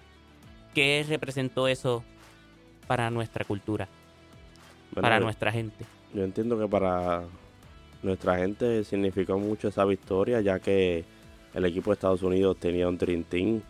¿Qué 0.73 1.05
representó 1.07 1.67
eso 1.67 2.03
para 2.87 3.09
nuestra 3.09 3.45
cultura? 3.45 3.87
Bueno, 4.91 5.01
para 5.01 5.17
yo- 5.19 5.23
nuestra 5.25 5.51
gente. 5.51 5.85
Yo 6.13 6.23
entiendo 6.23 6.59
que 6.59 6.67
para 6.67 7.23
nuestra 8.01 8.37
gente 8.37 8.83
significó 8.83 9.37
mucho 9.37 9.67
esa 9.67 9.85
victoria, 9.85 10.41
ya 10.41 10.59
que 10.59 11.03
el 11.53 11.65
equipo 11.65 11.91
de 11.91 11.95
Estados 11.95 12.21
Unidos 12.23 12.57
tenía 12.59 12.87
un 12.87 12.97
Dream 12.97 13.23
Team. 13.23 13.61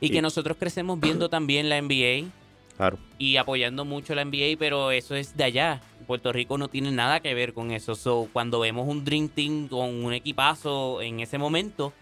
Y 0.00 0.10
que 0.10 0.18
Y- 0.18 0.22
nosotros 0.22 0.56
crecemos 0.58 0.98
viendo 1.00 1.28
también 1.30 1.68
la 1.68 1.76
NBA 1.78 2.28
Claro, 2.76 2.98
y 3.18 3.36
apoyando 3.36 3.84
mucho 3.84 4.14
la 4.14 4.22
NBA, 4.24 4.56
pero 4.58 4.90
eso 4.92 5.14
es 5.16 5.36
de 5.36 5.44
allá. 5.44 5.80
Puerto 6.06 6.32
Rico 6.32 6.56
no 6.56 6.68
tiene 6.68 6.90
nada 6.92 7.20
que 7.20 7.34
ver 7.34 7.52
con 7.52 7.70
eso. 7.72 7.94
So, 7.94 8.28
cuando 8.32 8.60
vemos 8.60 8.88
un 8.88 9.04
Dream 9.04 9.28
Team 9.28 9.68
con 9.68 10.04
un 10.04 10.12
equipazo 10.14 11.02
en 11.02 11.20
ese 11.20 11.36
momento, 11.36 11.92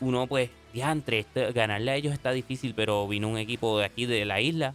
uno 0.00 0.26
pues, 0.26 0.50
diantre, 0.72 1.20
este- 1.20 1.52
ganarle 1.52 1.90
a 1.90 1.96
ellos 1.96 2.12
está 2.12 2.30
difícil, 2.32 2.74
pero 2.74 3.06
vino 3.08 3.28
un 3.28 3.38
equipo 3.38 3.78
de 3.78 3.84
aquí 3.84 4.06
de 4.06 4.24
la 4.24 4.40
isla 4.40 4.74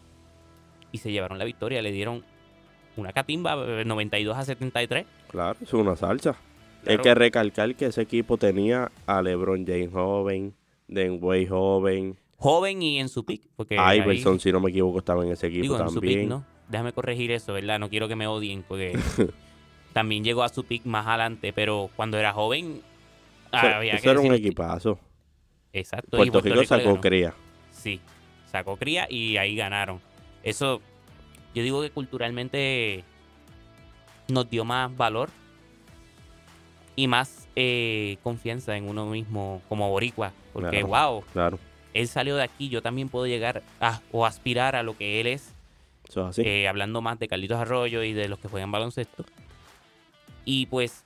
y 0.91 0.97
se 0.99 1.11
llevaron 1.11 1.37
la 1.37 1.45
victoria, 1.45 1.81
le 1.81 1.91
dieron 1.91 2.23
una 2.97 3.11
catimba, 3.13 3.55
eh, 3.81 3.83
92 3.85 4.37
a 4.37 4.45
73. 4.45 5.05
claro, 5.29 5.57
es 5.61 5.73
una 5.73 5.95
salsa. 5.95 6.35
Claro. 6.83 6.99
Hay 6.99 7.03
que 7.03 7.15
recalcar 7.15 7.75
que 7.75 7.85
ese 7.85 8.01
equipo 8.01 8.37
tenía 8.37 8.91
a 9.07 9.21
LeBron 9.21 9.65
James 9.65 9.89
joven, 9.91 10.53
Denway 10.87 11.47
joven, 11.47 12.17
Joven 12.37 12.81
y 12.83 12.99
en 12.99 13.07
su 13.07 13.23
pick, 13.23 13.43
porque 13.55 13.79
ahí- 13.79 13.99
Iverson, 13.99 14.37
si 14.39 14.51
no 14.51 14.59
me 14.59 14.69
equivoco, 14.69 14.99
estaba 14.99 15.23
en 15.25 15.31
ese 15.31 15.47
equipo 15.47 15.61
Digo, 15.63 15.79
en 15.79 15.87
su 15.87 15.93
también. 15.95 16.19
pick, 16.19 16.29
¿no? 16.29 16.45
Déjame 16.67 16.91
corregir 16.91 17.31
eso, 17.31 17.53
¿verdad? 17.53 17.79
No 17.79 17.89
quiero 17.89 18.09
que 18.09 18.17
me 18.17 18.27
odien, 18.27 18.63
porque 18.67 18.91
también 19.93 20.23
llegó 20.25 20.43
a 20.43 20.49
su 20.49 20.65
pick 20.65 20.83
más 20.85 21.07
adelante, 21.07 21.53
pero 21.53 21.89
cuando 21.95 22.17
era 22.17 22.33
joven, 22.33 22.81
Eso- 23.51 23.65
había 23.67 23.93
eso 23.93 24.03
que 24.03 24.09
era 24.09 24.19
un 24.19 24.33
equipazo. 24.33 24.99
Exacto. 25.73 26.23
y 26.23 26.29
Puerto 26.31 26.41
Rico 26.49 26.63
sacó 26.65 26.89
ganó. 26.89 27.01
cría. 27.01 27.33
Sí, 27.71 27.99
sacó 28.51 28.77
cría 28.77 29.07
y 29.09 29.37
ahí 29.37 29.55
ganaron. 29.55 29.99
Eso, 30.43 30.81
yo 31.55 31.63
digo 31.63 31.81
que 31.81 31.89
culturalmente 31.89 33.03
nos 34.27 34.49
dio 34.49 34.63
más 34.65 34.95
valor 34.95 35.29
y 36.95 37.07
más 37.07 37.47
eh, 37.55 38.17
confianza 38.23 38.77
en 38.77 38.87
uno 38.87 39.07
mismo 39.07 39.61
como 39.67 39.89
boricua. 39.89 40.31
Porque, 40.53 40.81
Claro. 40.83 40.87
wow, 40.87 41.23
Claro, 41.33 41.59
él 41.93 42.07
salió 42.07 42.35
de 42.35 42.43
aquí, 42.43 42.69
yo 42.69 42.81
también 42.81 43.09
puedo 43.09 43.25
llegar 43.27 43.63
a, 43.81 44.01
o 44.11 44.25
aspirar 44.25 44.75
a 44.75 44.83
lo 44.83 44.95
que 44.97 45.19
él 45.19 45.27
es. 45.27 45.51
eso 46.07 46.21
es 46.21 46.39
así. 46.39 46.41
eh, 46.47 46.67
hablando 46.67 47.01
más 47.01 47.17
de 47.19 47.27
Carlitos 47.27 47.57
Arroyo 47.59 48.03
y 48.03 48.13
de 48.13 48.27
los 48.29 48.37
que 48.39 48.47
juegan 48.47 48.71
baloncesto. 48.71 49.25
Y 50.45 50.65
pues 50.67 51.03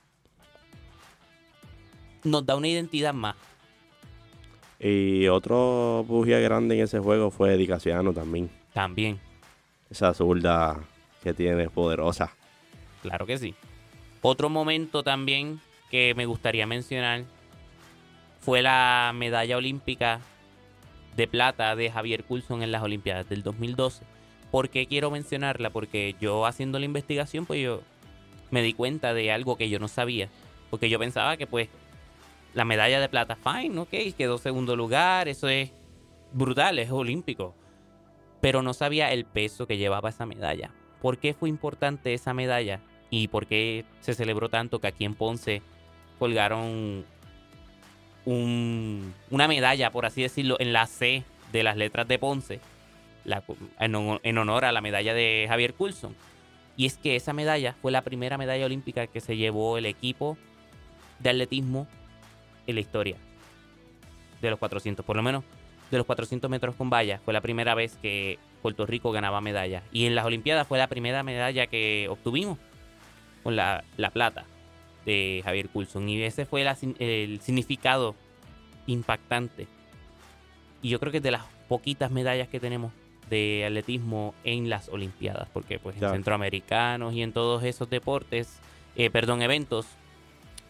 nos 2.24 2.44
da 2.44 2.56
una 2.56 2.68
identidad 2.68 3.14
más. 3.14 3.36
Y 4.80 5.26
otro 5.28 6.04
bujía 6.06 6.38
grande 6.38 6.76
en 6.76 6.82
ese 6.84 7.00
juego 7.00 7.30
fue 7.30 7.54
Eddie 7.54 7.66
Casiano 7.66 8.12
también. 8.12 8.48
También, 8.72 9.18
Esa 9.90 10.14
zurda 10.14 10.78
que 11.22 11.34
tiene 11.34 11.64
es 11.64 11.70
poderosa. 11.70 12.32
claro 13.02 13.26
que 13.26 13.38
sí. 13.38 13.54
Otro 14.22 14.48
momento 14.48 15.02
también 15.02 15.60
que 15.90 16.14
me 16.16 16.26
gustaría 16.26 16.66
mencionar 16.66 17.24
fue 18.40 18.62
la 18.62 19.12
medalla 19.14 19.56
olímpica 19.56 20.20
de 21.16 21.26
plata 21.26 21.74
de 21.74 21.90
Javier 21.90 22.24
Coulson 22.24 22.62
en 22.62 22.70
las 22.70 22.82
Olimpiadas 22.82 23.28
del 23.28 23.42
2012. 23.42 24.04
¿Por 24.50 24.68
qué 24.70 24.86
quiero 24.86 25.10
mencionarla? 25.10 25.70
Porque 25.70 26.14
yo 26.20 26.46
haciendo 26.46 26.78
la 26.78 26.84
investigación, 26.84 27.46
pues 27.46 27.60
yo 27.62 27.82
me 28.50 28.62
di 28.62 28.72
cuenta 28.74 29.12
de 29.14 29.32
algo 29.32 29.56
que 29.56 29.68
yo 29.68 29.78
no 29.78 29.88
sabía. 29.88 30.28
Porque 30.70 30.88
yo 30.88 30.98
pensaba 30.98 31.36
que 31.36 31.46
pues 31.46 31.68
la 32.54 32.64
medalla 32.64 33.00
de 33.00 33.08
plata, 33.08 33.36
fine, 33.36 33.78
ok, 33.78 33.90
quedó 34.16 34.38
segundo 34.38 34.74
lugar, 34.76 35.28
eso 35.28 35.48
es 35.48 35.70
brutal, 36.32 36.78
es 36.78 36.90
olímpico. 36.90 37.54
Pero 38.40 38.62
no 38.62 38.72
sabía 38.74 39.12
el 39.12 39.24
peso 39.24 39.66
que 39.66 39.76
llevaba 39.78 40.08
esa 40.10 40.26
medalla. 40.26 40.70
¿Por 41.02 41.18
qué 41.18 41.34
fue 41.34 41.48
importante 41.48 42.14
esa 42.14 42.34
medalla? 42.34 42.80
¿Y 43.10 43.28
por 43.28 43.46
qué 43.46 43.84
se 44.00 44.14
celebró 44.14 44.48
tanto 44.48 44.80
que 44.80 44.86
aquí 44.88 45.04
en 45.04 45.14
Ponce 45.14 45.62
colgaron 46.18 47.04
un- 48.24 49.14
una 49.30 49.48
medalla, 49.48 49.90
por 49.90 50.06
así 50.06 50.22
decirlo, 50.22 50.56
en 50.60 50.72
la 50.72 50.86
C 50.86 51.24
de 51.52 51.62
las 51.62 51.76
letras 51.76 52.06
de 52.08 52.18
Ponce? 52.18 52.60
en, 53.78 54.18
en 54.22 54.38
honor 54.38 54.64
a 54.64 54.72
la 54.72 54.80
medalla 54.80 55.12
de 55.12 55.44
Javier 55.48 55.74
Coulson. 55.74 56.14
Y 56.78 56.86
es 56.86 56.96
que 56.96 57.14
esa 57.14 57.34
medalla 57.34 57.74
fue 57.74 57.92
la 57.92 58.00
primera 58.00 58.38
medalla 58.38 58.64
olímpica 58.64 59.06
que 59.06 59.20
se 59.20 59.36
llevó 59.36 59.76
el 59.76 59.84
equipo 59.84 60.38
de 61.18 61.30
atletismo 61.30 61.86
en 62.68 62.76
la 62.76 62.80
historia 62.80 63.16
de 64.40 64.50
los 64.50 64.58
400, 64.58 65.04
por 65.04 65.16
lo 65.16 65.22
menos 65.22 65.42
de 65.90 65.96
los 65.96 66.06
400 66.06 66.48
metros 66.48 66.76
con 66.76 66.90
valla. 66.90 67.20
Fue 67.24 67.34
la 67.34 67.40
primera 67.40 67.74
vez 67.74 67.96
que 68.00 68.38
Puerto 68.62 68.86
Rico 68.86 69.10
ganaba 69.10 69.40
medalla. 69.40 69.82
Y 69.90 70.06
en 70.06 70.14
las 70.14 70.26
Olimpiadas 70.26 70.68
fue 70.68 70.78
la 70.78 70.86
primera 70.86 71.22
medalla 71.22 71.66
que 71.66 72.06
obtuvimos 72.08 72.58
con 73.42 73.56
la, 73.56 73.82
la 73.96 74.10
plata 74.10 74.44
de 75.04 75.40
Javier 75.44 75.68
Coulson. 75.70 76.08
Y 76.08 76.22
ese 76.22 76.46
fue 76.46 76.62
la 76.62 76.76
el 76.98 77.40
significado 77.40 78.14
impactante. 78.86 79.66
Y 80.82 80.90
yo 80.90 81.00
creo 81.00 81.10
que 81.10 81.18
es 81.18 81.24
de 81.24 81.30
las 81.30 81.42
poquitas 81.68 82.10
medallas 82.10 82.48
que 82.48 82.60
tenemos 82.60 82.92
de 83.30 83.64
atletismo 83.66 84.34
en 84.44 84.70
las 84.70 84.88
Olimpiadas, 84.88 85.48
porque 85.52 85.78
pues 85.78 86.00
en 86.00 86.10
centroamericanos 86.10 87.12
y 87.14 87.22
en 87.22 87.32
todos 87.32 87.62
esos 87.64 87.90
deportes, 87.90 88.58
eh, 88.96 89.10
perdón, 89.10 89.42
eventos, 89.42 89.86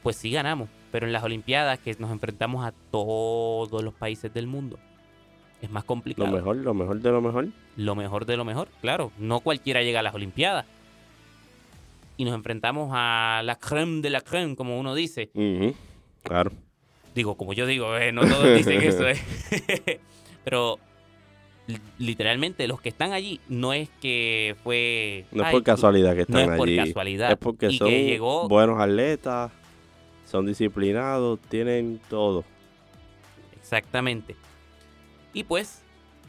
pues 0.09 0.17
sí 0.17 0.31
ganamos, 0.31 0.71
pero 0.91 1.07
en 1.07 1.13
las 1.13 1.23
Olimpiadas 1.23 1.79
que 1.81 1.95
nos 1.99 2.11
enfrentamos 2.11 2.65
a 2.65 2.73
todos 2.91 3.83
los 3.85 3.93
países 3.93 4.33
del 4.33 4.47
mundo, 4.47 4.79
es 5.61 5.69
más 5.71 5.83
Lo 5.83 5.87
complicado. 5.87 6.31
mejor, 6.33 6.57
lo 6.57 6.73
mejor 6.73 6.99
de 7.03 7.11
lo 7.11 7.21
mejor. 7.21 7.49
Lo 7.77 7.95
mejor 7.95 8.25
de 8.25 8.37
lo 8.39 8.45
mejor, 8.47 8.69
claro, 8.81 9.13
no 9.19 9.41
cualquiera 9.41 9.83
llega 9.83 10.01
a 10.01 10.03
las 10.03 10.15
Olimpiadas. 10.15 10.65
Y 12.17 12.25
nos 12.25 12.35
enfrentamos 12.35 12.89
a 12.95 13.43
la 13.45 13.57
creme 13.57 14.01
de 14.01 14.09
la 14.09 14.23
creme, 14.23 14.57
como 14.57 14.81
uno 14.81 14.95
dice. 14.95 15.29
Claro. 16.23 16.53
Digo, 17.15 17.37
como 17.37 17.53
yo 17.53 17.67
digo, 17.67 17.95
eh, 17.99 18.11
no 18.11 18.23
todos 18.23 18.57
dicen 18.57 18.81
eso. 18.81 19.07
eh. 19.07 19.21
Pero 20.45 20.79
li- 21.67 21.79
literalmente 21.99 22.67
los 22.67 22.81
que 22.81 22.89
están 22.89 23.13
allí 23.13 23.41
no 23.51 23.75
es 23.75 23.91
que 24.01 24.57
fue... 24.65 25.27
No 25.33 25.43
es 25.43 25.49
"Ay, 25.49 25.53
por 25.53 25.63
casualidad 25.65 26.13
que 26.17 26.25
no 26.29 26.39
están 26.39 26.53
es 26.55 26.57
por 26.59 26.67
allí. 26.69 26.77
casualidad. 26.79 27.33
Es 27.33 27.37
porque 27.39 27.67
Y 27.69 27.77
son 27.77 27.89
que 27.89 28.05
llegó- 28.07 28.49
buenos 28.49 28.81
atletas, 28.81 29.53
son 30.29 30.47
disciplinados, 30.47 31.41
tienen 31.49 32.01
todo. 32.09 32.45
Exactamente. 33.59 34.37
Y 35.33 35.45
pues, 35.45 35.83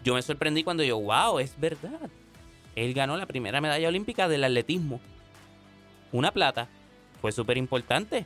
yo 0.04 0.14
me 0.14 0.22
sorprendí 0.22 0.64
cuando 0.64 0.84
yo, 0.84 1.00
wow, 1.00 1.40
es 1.40 1.60
verdad. 1.60 2.10
Él 2.76 2.94
ganó 2.94 3.18
la 3.18 3.26
primera 3.26 3.60
medalla 3.60 3.88
olímpica 3.88 4.30
del 4.30 4.44
atletismo. 4.44 5.02
Una 6.12 6.32
plata. 6.32 6.68
Fue 7.22 7.32
súper 7.32 7.58
importante. 7.58 8.26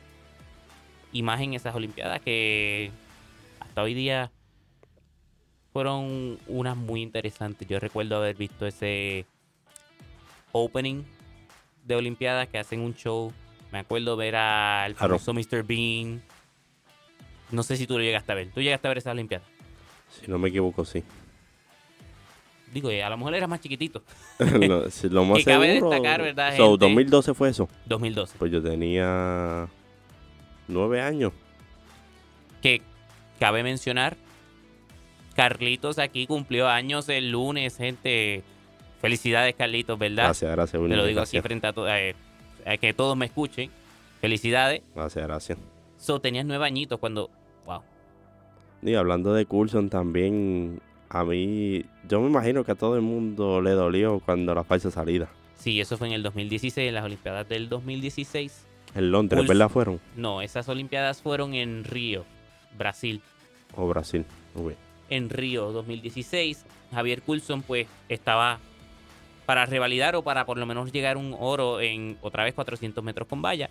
Y 1.12 1.22
más 1.22 1.40
en 1.40 1.54
esas 1.54 1.74
Olimpiadas 1.74 2.20
que 2.20 2.90
hasta 3.60 3.82
hoy 3.82 3.94
día 3.94 4.30
fueron 5.72 6.38
unas 6.46 6.76
muy 6.76 7.02
interesantes. 7.02 7.66
Yo 7.66 7.80
recuerdo 7.80 8.16
haber 8.16 8.36
visto 8.36 8.66
ese 8.66 9.26
opening 10.52 11.02
de 11.84 11.96
Olimpiadas 11.96 12.48
que 12.48 12.58
hacen 12.58 12.80
un 12.80 12.94
show. 12.94 13.32
Me 13.74 13.80
acuerdo 13.80 14.16
ver 14.16 14.36
al 14.36 14.94
famoso 14.94 15.34
Mr. 15.34 15.64
Bean. 15.64 16.22
No 17.50 17.64
sé 17.64 17.76
si 17.76 17.88
tú 17.88 17.98
lo 17.98 18.04
llegaste 18.04 18.30
a 18.30 18.36
ver. 18.36 18.52
¿Tú 18.54 18.60
llegaste 18.60 18.86
a 18.86 18.90
ver 18.90 18.98
esa 18.98 19.10
Olimpiada? 19.10 19.44
Si 20.10 20.30
no 20.30 20.38
me 20.38 20.50
equivoco, 20.50 20.84
sí. 20.84 21.02
Digo, 22.72 22.88
eh, 22.90 23.02
a 23.02 23.10
lo 23.10 23.16
mejor 23.16 23.34
era 23.34 23.48
más 23.48 23.60
chiquitito. 23.60 24.04
lo, 24.38 24.88
si 24.92 25.08
lo 25.08 25.24
más 25.24 25.38
Que 25.38 25.44
cabe 25.44 25.72
seguro, 25.72 25.90
destacar, 25.90 26.22
¿verdad, 26.22 26.56
so, 26.56 26.70
gente? 26.70 26.84
2012 26.84 27.34
fue 27.34 27.48
eso. 27.48 27.68
2012. 27.86 28.36
Pues 28.38 28.52
yo 28.52 28.62
tenía 28.62 29.66
nueve 30.68 31.00
años. 31.00 31.32
Que 32.62 32.80
cabe 33.40 33.64
mencionar, 33.64 34.16
Carlitos 35.34 35.98
aquí 35.98 36.28
cumplió 36.28 36.68
años 36.68 37.08
el 37.08 37.32
lunes, 37.32 37.76
gente. 37.76 38.44
Felicidades, 39.00 39.56
Carlitos, 39.56 39.98
¿verdad? 39.98 40.26
Gracias, 40.26 40.52
gracias. 40.52 40.80
Te 40.80 40.88
lo 40.96 41.04
digo 41.06 41.22
así 41.22 41.38
gracias. 41.38 41.42
frente 41.42 41.66
a, 41.66 41.72
to- 41.72 41.88
eh, 42.64 42.78
que 42.78 42.94
todos 42.94 43.16
me 43.16 43.26
escuchen. 43.26 43.70
Felicidades. 44.20 44.82
Gracias, 44.94 45.26
gracias. 45.26 45.58
So, 45.98 46.20
tenías 46.20 46.46
nueve 46.46 46.64
añitos 46.66 46.98
cuando. 46.98 47.30
Wow. 47.66 47.82
Y 48.82 48.94
hablando 48.94 49.32
de 49.32 49.46
Coulson 49.46 49.88
también, 49.88 50.80
a 51.08 51.24
mí, 51.24 51.84
yo 52.08 52.20
me 52.20 52.28
imagino 52.28 52.64
que 52.64 52.72
a 52.72 52.74
todo 52.74 52.96
el 52.96 53.02
mundo 53.02 53.60
le 53.60 53.70
dolió 53.70 54.20
cuando 54.20 54.54
la 54.54 54.64
falsa 54.64 54.90
salida. 54.90 55.28
Sí, 55.56 55.80
eso 55.80 55.96
fue 55.96 56.08
en 56.08 56.14
el 56.14 56.22
2016, 56.22 56.88
en 56.88 56.94
las 56.94 57.04
Olimpiadas 57.04 57.48
del 57.48 57.68
2016. 57.68 58.66
En 58.94 59.10
Londres, 59.10 59.38
Coulson. 59.38 59.58
¿verdad? 59.58 59.70
Fueron. 59.70 60.00
No, 60.16 60.42
esas 60.42 60.68
Olimpiadas 60.68 61.22
fueron 61.22 61.54
en 61.54 61.84
Río, 61.84 62.24
Brasil. 62.76 63.22
O 63.76 63.88
Brasil. 63.88 64.24
Uy. 64.54 64.74
En 65.08 65.30
Río 65.30 65.72
2016, 65.72 66.64
Javier 66.92 67.22
Coulson 67.22 67.62
pues 67.62 67.86
estaba 68.08 68.58
para 69.44 69.66
revalidar 69.66 70.16
o 70.16 70.22
para 70.22 70.46
por 70.46 70.58
lo 70.58 70.66
menos 70.66 70.92
llegar 70.92 71.16
un 71.16 71.36
oro 71.38 71.80
en 71.80 72.18
otra 72.22 72.44
vez 72.44 72.54
400 72.54 73.02
metros 73.02 73.28
con 73.28 73.42
valla. 73.42 73.70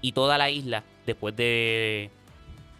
Y 0.00 0.12
toda 0.12 0.36
la 0.36 0.50
isla, 0.50 0.82
después 1.06 1.36
de 1.36 2.10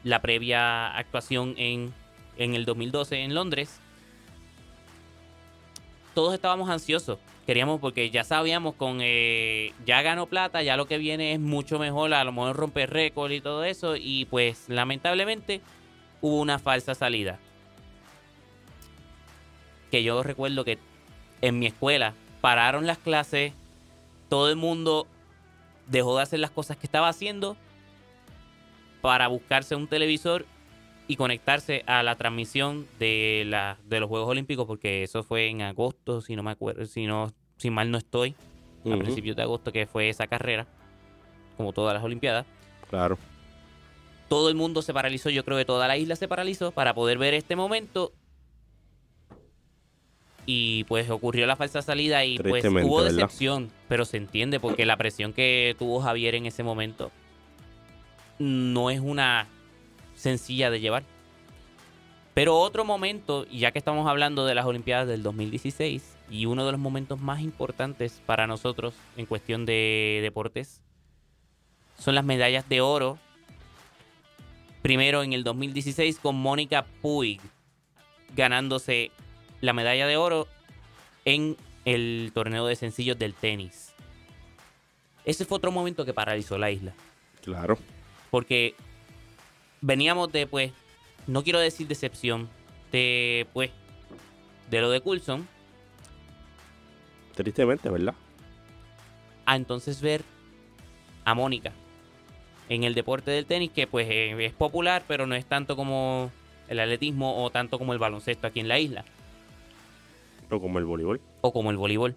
la 0.02 0.20
previa 0.20 0.96
actuación 0.96 1.54
en, 1.56 1.92
en 2.36 2.54
el 2.54 2.64
2012 2.64 3.22
en 3.22 3.34
Londres, 3.34 3.80
todos 6.14 6.34
estábamos 6.34 6.68
ansiosos. 6.68 7.18
Queríamos, 7.46 7.80
porque 7.80 8.10
ya 8.10 8.22
sabíamos 8.22 8.74
con 8.74 8.98
eh, 9.00 9.72
ya 9.84 10.00
ganó 10.02 10.26
plata, 10.26 10.62
ya 10.62 10.76
lo 10.76 10.86
que 10.86 10.98
viene 10.98 11.32
es 11.32 11.40
mucho 11.40 11.78
mejor, 11.78 12.14
a 12.14 12.22
lo 12.22 12.32
mejor 12.32 12.56
romper 12.56 12.90
récord 12.90 13.32
y 13.32 13.40
todo 13.40 13.64
eso. 13.64 13.96
Y 13.96 14.26
pues 14.26 14.68
lamentablemente 14.68 15.60
hubo 16.20 16.40
una 16.40 16.58
falsa 16.58 16.94
salida. 16.94 17.38
Que 19.92 20.02
yo 20.02 20.20
recuerdo 20.24 20.64
que 20.64 20.78
en 21.42 21.60
mi 21.60 21.66
escuela 21.66 22.14
pararon 22.40 22.86
las 22.86 22.98
clases, 22.98 23.52
todo 24.28 24.50
el 24.50 24.56
mundo 24.56 25.06
dejó 25.86 26.16
de 26.16 26.22
hacer 26.22 26.40
las 26.40 26.50
cosas 26.50 26.76
que 26.76 26.86
estaba 26.86 27.08
haciendo 27.08 27.56
para 29.02 29.28
buscarse 29.28 29.76
un 29.76 29.86
televisor 29.86 30.46
y 31.08 31.16
conectarse 31.16 31.82
a 31.86 32.02
la 32.02 32.16
transmisión 32.16 32.86
de, 32.98 33.44
la, 33.46 33.76
de 33.84 34.00
los 34.00 34.08
Juegos 34.08 34.28
Olímpicos, 34.30 34.66
porque 34.66 35.02
eso 35.02 35.22
fue 35.22 35.48
en 35.48 35.60
agosto, 35.60 36.20
si 36.20 36.36
no 36.36 36.42
me 36.42 36.52
acuerdo, 36.52 36.86
si 36.86 37.06
no, 37.06 37.32
si 37.58 37.70
mal 37.70 37.90
no 37.90 37.98
estoy, 37.98 38.34
a 38.90 38.96
principios 38.96 39.36
de 39.36 39.42
agosto, 39.42 39.72
que 39.72 39.86
fue 39.86 40.08
esa 40.08 40.26
carrera, 40.26 40.66
como 41.56 41.72
todas 41.72 41.92
las 41.94 42.02
Olimpiadas. 42.02 42.46
Claro. 42.88 43.18
Todo 44.28 44.48
el 44.48 44.54
mundo 44.54 44.80
se 44.80 44.94
paralizó, 44.94 45.28
yo 45.28 45.44
creo 45.44 45.58
que 45.58 45.64
toda 45.64 45.86
la 45.86 45.98
isla 45.98 46.16
se 46.16 46.28
paralizó 46.28 46.72
para 46.72 46.94
poder 46.94 47.18
ver 47.18 47.34
este 47.34 47.56
momento. 47.56 48.12
Y 50.44 50.84
pues 50.84 51.08
ocurrió 51.08 51.46
la 51.46 51.56
falsa 51.56 51.82
salida 51.82 52.24
y 52.24 52.38
pues 52.38 52.64
hubo 52.64 52.96
¿verdad? 52.96 53.12
decepción, 53.12 53.70
pero 53.88 54.04
se 54.04 54.16
entiende 54.16 54.58
porque 54.58 54.84
la 54.86 54.96
presión 54.96 55.32
que 55.32 55.76
tuvo 55.78 56.00
Javier 56.00 56.34
en 56.34 56.46
ese 56.46 56.62
momento 56.62 57.12
no 58.38 58.90
es 58.90 59.00
una 59.00 59.46
sencilla 60.16 60.70
de 60.70 60.80
llevar. 60.80 61.04
Pero 62.34 62.58
otro 62.58 62.84
momento, 62.84 63.46
ya 63.48 63.72
que 63.72 63.78
estamos 63.78 64.08
hablando 64.08 64.46
de 64.46 64.54
las 64.54 64.64
Olimpiadas 64.64 65.06
del 65.06 65.22
2016 65.22 66.16
y 66.30 66.46
uno 66.46 66.64
de 66.64 66.72
los 66.72 66.80
momentos 66.80 67.20
más 67.20 67.40
importantes 67.40 68.22
para 68.24 68.46
nosotros 68.46 68.94
en 69.16 69.26
cuestión 69.26 69.66
de 69.66 70.20
deportes, 70.22 70.80
son 71.98 72.14
las 72.14 72.24
medallas 72.24 72.68
de 72.68 72.80
oro. 72.80 73.18
Primero 74.80 75.22
en 75.22 75.34
el 75.34 75.44
2016 75.44 76.18
con 76.18 76.36
Mónica 76.36 76.86
Puig 77.02 77.40
ganándose 78.34 79.10
la 79.62 79.72
medalla 79.72 80.06
de 80.06 80.18
oro 80.18 80.46
en 81.24 81.56
el 81.86 82.32
torneo 82.34 82.66
de 82.66 82.76
sencillos 82.76 83.18
del 83.18 83.32
tenis. 83.32 83.94
Ese 85.24 85.46
fue 85.46 85.56
otro 85.56 85.72
momento 85.72 86.04
que 86.04 86.12
paralizó 86.12 86.58
la 86.58 86.70
isla. 86.70 86.92
Claro. 87.42 87.78
Porque 88.30 88.74
veníamos 89.80 90.30
de, 90.32 90.46
pues, 90.46 90.72
no 91.26 91.42
quiero 91.42 91.60
decir 91.60 91.86
decepción, 91.86 92.50
de, 92.90 93.46
pues, 93.54 93.70
de 94.68 94.80
lo 94.80 94.90
de 94.90 95.00
Coulson, 95.00 95.48
Tristemente, 97.34 97.88
¿verdad? 97.88 98.14
a 99.46 99.56
entonces 99.56 100.02
ver 100.02 100.22
a 101.24 101.34
Mónica 101.34 101.72
en 102.68 102.84
el 102.84 102.94
deporte 102.94 103.30
del 103.30 103.46
tenis, 103.46 103.70
que 103.70 103.86
pues 103.86 104.06
es 104.10 104.52
popular, 104.52 105.02
pero 105.08 105.26
no 105.26 105.34
es 105.34 105.46
tanto 105.46 105.76
como 105.76 106.30
el 106.68 106.78
atletismo 106.78 107.42
o 107.42 107.50
tanto 107.50 107.78
como 107.78 107.92
el 107.92 107.98
baloncesto 107.98 108.46
aquí 108.46 108.60
en 108.60 108.68
la 108.68 108.78
isla, 108.78 109.04
O 110.52 110.60
como 110.60 110.78
el 110.78 110.84
voleibol. 110.84 111.20
o 111.40 111.52
como 111.52 111.70
el 111.70 111.76
voleibol 111.76 112.16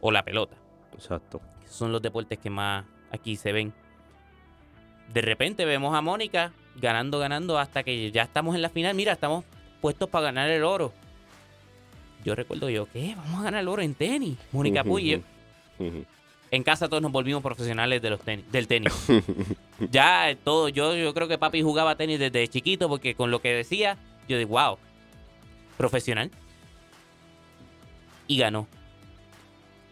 o 0.00 0.10
la 0.10 0.24
pelota. 0.24 0.56
Exacto. 0.94 1.40
Son 1.68 1.92
los 1.92 2.00
deportes 2.00 2.38
que 2.38 2.50
más 2.50 2.84
aquí 3.10 3.36
se 3.36 3.52
ven. 3.52 3.72
De 5.12 5.20
repente 5.20 5.64
vemos 5.64 5.94
a 5.94 6.00
Mónica 6.00 6.52
ganando, 6.76 7.18
ganando 7.18 7.58
hasta 7.58 7.82
que 7.82 8.10
ya 8.10 8.22
estamos 8.22 8.54
en 8.54 8.62
la 8.62 8.68
final. 8.68 8.94
Mira, 8.94 9.12
estamos 9.12 9.44
puestos 9.80 10.08
para 10.08 10.26
ganar 10.26 10.50
el 10.50 10.64
oro. 10.64 10.92
Yo 12.24 12.34
recuerdo 12.34 12.68
yo, 12.70 12.86
¿qué? 12.92 13.14
Vamos 13.16 13.40
a 13.40 13.44
ganar 13.44 13.62
el 13.62 13.68
oro 13.68 13.82
en 13.82 13.94
tenis. 13.94 14.36
Mónica 14.52 14.82
Puig. 14.84 15.22
ujú. 15.78 16.04
En 16.50 16.62
casa 16.62 16.88
todos 16.88 17.02
nos 17.02 17.10
volvimos 17.10 17.42
profesionales 17.42 18.00
de 18.00 18.10
los 18.10 18.20
tenis, 18.20 18.50
del 18.52 18.68
tenis. 18.68 18.92
ya 19.90 20.30
eh, 20.30 20.36
todo, 20.36 20.68
yo, 20.68 20.94
yo 20.94 21.12
creo 21.12 21.26
que 21.28 21.38
papi 21.38 21.62
jugaba 21.62 21.96
tenis 21.96 22.18
desde 22.20 22.46
chiquito 22.48 22.88
porque 22.88 23.14
con 23.16 23.30
lo 23.32 23.40
que 23.40 23.52
decía, 23.52 23.96
yo 24.28 24.38
dije, 24.38 24.48
wow, 24.50 24.78
profesional. 25.76 26.30
Y 28.26 28.38
ganó. 28.38 28.66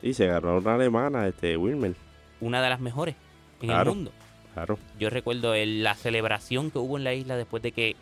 Y 0.03 0.15
se 0.15 0.25
agarró 0.25 0.59
una 0.59 0.75
alemana, 0.75 1.27
este, 1.27 1.57
Wilmer. 1.57 1.95
Una 2.41 2.61
de 2.63 2.69
las 2.69 2.81
mejores 2.81 3.15
en 3.61 3.69
Claro. 3.69 3.91
el 3.93 3.97
mundo. 3.97 4.13
Claro. 4.55 4.79
Yo 4.99 5.11
recuerdo 5.11 5.55
el- 5.55 5.83
la 5.83 5.95
celebración 5.95 6.71
que 6.71 6.79
hubo 6.79 6.97
en 6.99 7.05
la 7.05 7.15
isla 7.15 7.37
después 7.37 7.63
de 7.63 7.73
que 7.73 7.97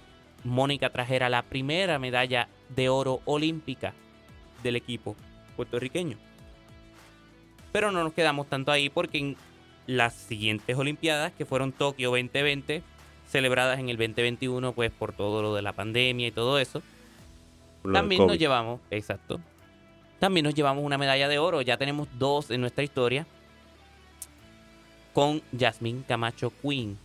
Mónica 0.44 0.90
trajera 0.90 1.28
la 1.28 1.42
primera 1.42 1.98
medalla 1.98 2.48
de 2.68 2.88
oro 2.88 3.20
olímpica 3.24 3.92
del 4.62 4.76
equipo 4.76 5.14
puertorriqueño. 5.56 6.16
Pero 7.72 7.90
no 7.90 8.02
nos 8.02 8.12
quedamos 8.12 8.48
tanto 8.48 8.70
ahí 8.72 8.88
porque 8.90 9.18
en 9.18 9.36
las 9.86 10.14
siguientes 10.14 10.76
Olimpiadas, 10.76 11.32
que 11.32 11.44
fueron 11.46 11.72
Tokio 11.72 12.10
2020, 12.10 12.82
celebradas 13.28 13.78
en 13.78 13.88
el 13.88 13.96
2021, 13.96 14.72
pues 14.72 14.90
por 14.90 15.12
todo 15.12 15.42
lo 15.42 15.54
de 15.54 15.62
la 15.62 15.72
pandemia 15.72 16.26
y 16.26 16.32
todo 16.32 16.58
eso, 16.58 16.82
Lo 17.82 17.92
también 17.92 18.26
nos 18.26 18.38
llevamos, 18.38 18.80
exacto. 18.90 19.40
También 20.22 20.44
nos 20.44 20.54
llevamos 20.54 20.84
una 20.84 20.98
medalla 20.98 21.26
de 21.26 21.40
oro. 21.40 21.62
Ya 21.62 21.76
tenemos 21.78 22.06
dos 22.16 22.52
en 22.52 22.60
nuestra 22.60 22.84
historia. 22.84 23.26
Con 25.12 25.42
Yasmín 25.50 26.04
Camacho 26.06 26.52
Queen 26.62 26.96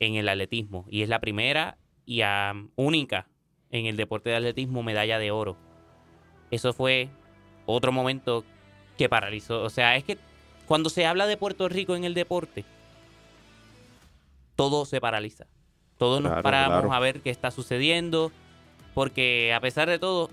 en 0.00 0.16
el 0.16 0.28
atletismo. 0.28 0.84
Y 0.90 1.00
es 1.00 1.08
la 1.08 1.18
primera 1.18 1.78
y 2.04 2.20
am, 2.20 2.68
única 2.76 3.26
en 3.70 3.86
el 3.86 3.96
deporte 3.96 4.28
de 4.28 4.36
atletismo 4.36 4.82
medalla 4.82 5.18
de 5.18 5.30
oro. 5.30 5.56
Eso 6.50 6.74
fue 6.74 7.08
otro 7.64 7.90
momento 7.90 8.44
que 8.98 9.08
paralizó. 9.08 9.62
O 9.62 9.70
sea, 9.70 9.96
es 9.96 10.04
que 10.04 10.18
cuando 10.66 10.90
se 10.90 11.06
habla 11.06 11.26
de 11.26 11.38
Puerto 11.38 11.70
Rico 11.70 11.96
en 11.96 12.04
el 12.04 12.12
deporte, 12.12 12.66
todo 14.56 14.84
se 14.84 15.00
paraliza. 15.00 15.46
Todos 15.96 16.20
nos 16.20 16.42
paramos 16.42 16.80
claro. 16.80 16.92
a 16.92 17.00
ver 17.00 17.22
qué 17.22 17.30
está 17.30 17.50
sucediendo. 17.50 18.30
Porque 18.92 19.54
a 19.54 19.60
pesar 19.60 19.88
de 19.88 19.98
todo, 19.98 20.28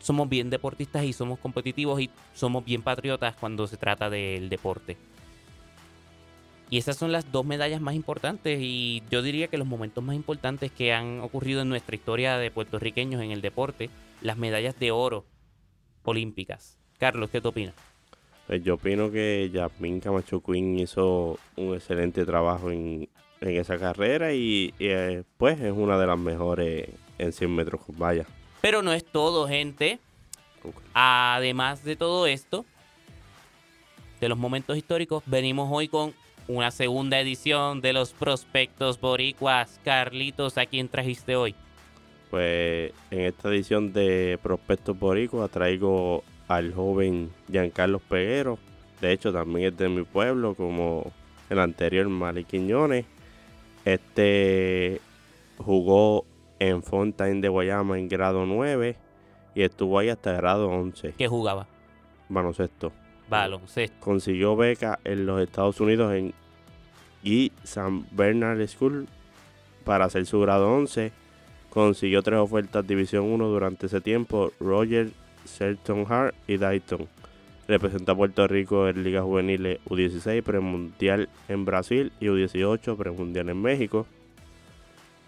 somos 0.00 0.28
bien 0.28 0.50
deportistas 0.50 1.04
y 1.04 1.12
somos 1.12 1.38
competitivos 1.38 2.00
y 2.00 2.10
somos 2.34 2.64
bien 2.64 2.82
patriotas 2.82 3.36
cuando 3.36 3.66
se 3.66 3.76
trata 3.76 4.10
del 4.10 4.48
deporte. 4.48 4.96
Y 6.70 6.78
esas 6.78 6.96
son 6.96 7.10
las 7.10 7.32
dos 7.32 7.44
medallas 7.44 7.80
más 7.80 7.94
importantes 7.94 8.60
y 8.60 9.02
yo 9.10 9.22
diría 9.22 9.48
que 9.48 9.58
los 9.58 9.66
momentos 9.66 10.04
más 10.04 10.14
importantes 10.14 10.70
que 10.70 10.92
han 10.92 11.20
ocurrido 11.20 11.62
en 11.62 11.68
nuestra 11.68 11.96
historia 11.96 12.38
de 12.38 12.50
puertorriqueños 12.50 13.22
en 13.22 13.32
el 13.32 13.40
deporte, 13.40 13.90
las 14.22 14.36
medallas 14.36 14.78
de 14.78 14.92
oro 14.92 15.24
olímpicas. 16.04 16.78
Carlos, 16.98 17.30
¿qué 17.30 17.40
te 17.40 17.48
opinas? 17.48 17.74
Pues 18.46 18.62
yo 18.62 18.74
opino 18.74 19.10
que 19.10 19.50
Jasmine 19.52 20.00
Camacho 20.00 20.42
Queen 20.42 20.78
hizo 20.78 21.38
un 21.56 21.74
excelente 21.74 22.24
trabajo 22.24 22.70
en, 22.70 23.08
en 23.40 23.56
esa 23.56 23.78
carrera 23.78 24.32
y, 24.32 24.74
eh, 24.78 25.24
pues 25.38 25.60
es 25.60 25.72
una 25.72 25.98
de 25.98 26.06
las 26.06 26.18
mejores 26.18 26.88
en 27.18 27.32
100 27.32 27.54
metros 27.54 27.80
con 27.84 27.98
valla. 27.98 28.26
Pero 28.60 28.82
no 28.82 28.92
es 28.92 29.04
todo, 29.04 29.48
gente. 29.48 29.98
Además 30.92 31.84
de 31.84 31.96
todo 31.96 32.26
esto, 32.26 32.64
de 34.20 34.28
los 34.28 34.36
momentos 34.36 34.76
históricos, 34.76 35.22
venimos 35.26 35.68
hoy 35.72 35.88
con 35.88 36.14
una 36.46 36.70
segunda 36.70 37.18
edición 37.18 37.80
de 37.80 37.92
los 37.92 38.12
prospectos 38.12 39.00
boricuas. 39.00 39.80
Carlitos, 39.84 40.58
¿a 40.58 40.66
quién 40.66 40.88
trajiste 40.88 41.36
hoy? 41.36 41.54
Pues 42.30 42.92
en 43.10 43.20
esta 43.20 43.48
edición 43.48 43.92
de 43.92 44.38
Prospectos 44.42 44.98
Boricua 44.98 45.48
traigo 45.48 46.22
al 46.48 46.74
joven 46.74 47.30
Giancarlos 47.50 48.02
Peguero. 48.02 48.58
De 49.00 49.12
hecho, 49.12 49.32
también 49.32 49.68
es 49.68 49.78
de 49.78 49.88
mi 49.88 50.02
pueblo, 50.02 50.54
como 50.54 51.12
el 51.48 51.58
anterior 51.58 52.08
Mari 52.08 52.44
Quiñones. 52.44 53.06
Este 53.84 55.00
jugó 55.56 56.24
en 56.60 56.82
Fontaine 56.84 57.40
de 57.40 57.48
Guayama 57.48 57.98
en 57.98 58.08
grado 58.08 58.46
9 58.46 58.96
y 59.54 59.62
estuvo 59.62 59.98
ahí 59.98 60.08
hasta 60.10 60.32
grado 60.32 60.68
11, 60.68 61.14
¿Qué 61.18 61.26
jugaba? 61.26 61.66
baloncesto. 62.28 62.92
Baloncesto. 63.28 63.96
Consiguió 64.00 64.54
beca 64.54 65.00
en 65.04 65.26
los 65.26 65.40
Estados 65.40 65.80
Unidos 65.80 66.12
en 66.14 66.32
Guy 67.24 67.50
San 67.64 68.06
Bernard 68.12 68.64
School 68.68 69.08
para 69.84 70.04
hacer 70.04 70.26
su 70.26 70.40
grado 70.40 70.72
11. 70.72 71.12
Consiguió 71.70 72.22
tres 72.22 72.38
ofertas 72.38 72.86
División 72.86 73.24
1 73.24 73.46
durante 73.48 73.86
ese 73.86 74.00
tiempo, 74.00 74.52
Roger, 74.60 75.10
Shelton 75.46 76.04
Hart 76.08 76.34
y 76.46 76.56
Dayton. 76.56 77.08
Representa 77.68 78.12
a 78.12 78.16
Puerto 78.16 78.46
Rico 78.48 78.88
en 78.88 79.04
Ligas 79.04 79.22
Juveniles 79.22 79.78
U16, 79.88 80.42
Premundial 80.42 81.28
en 81.48 81.64
Brasil 81.64 82.12
y 82.18 82.26
U18, 82.26 82.96
Premundial 82.96 83.48
en 83.48 83.62
México. 83.62 84.06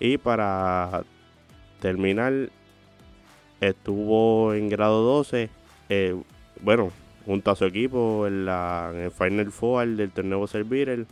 Y 0.00 0.18
para 0.18 1.04
terminar, 1.82 2.48
estuvo 3.60 4.54
en 4.54 4.68
grado 4.68 5.02
12, 5.02 5.50
eh, 5.88 6.14
bueno, 6.60 6.92
junto 7.26 7.50
a 7.50 7.56
su 7.56 7.64
equipo 7.64 8.26
en, 8.28 8.46
la, 8.46 8.90
en 8.94 9.00
el 9.00 9.10
Final 9.10 9.50
Four 9.50 9.88
del 9.88 10.12
torneo 10.12 10.46
Servir, 10.46 11.06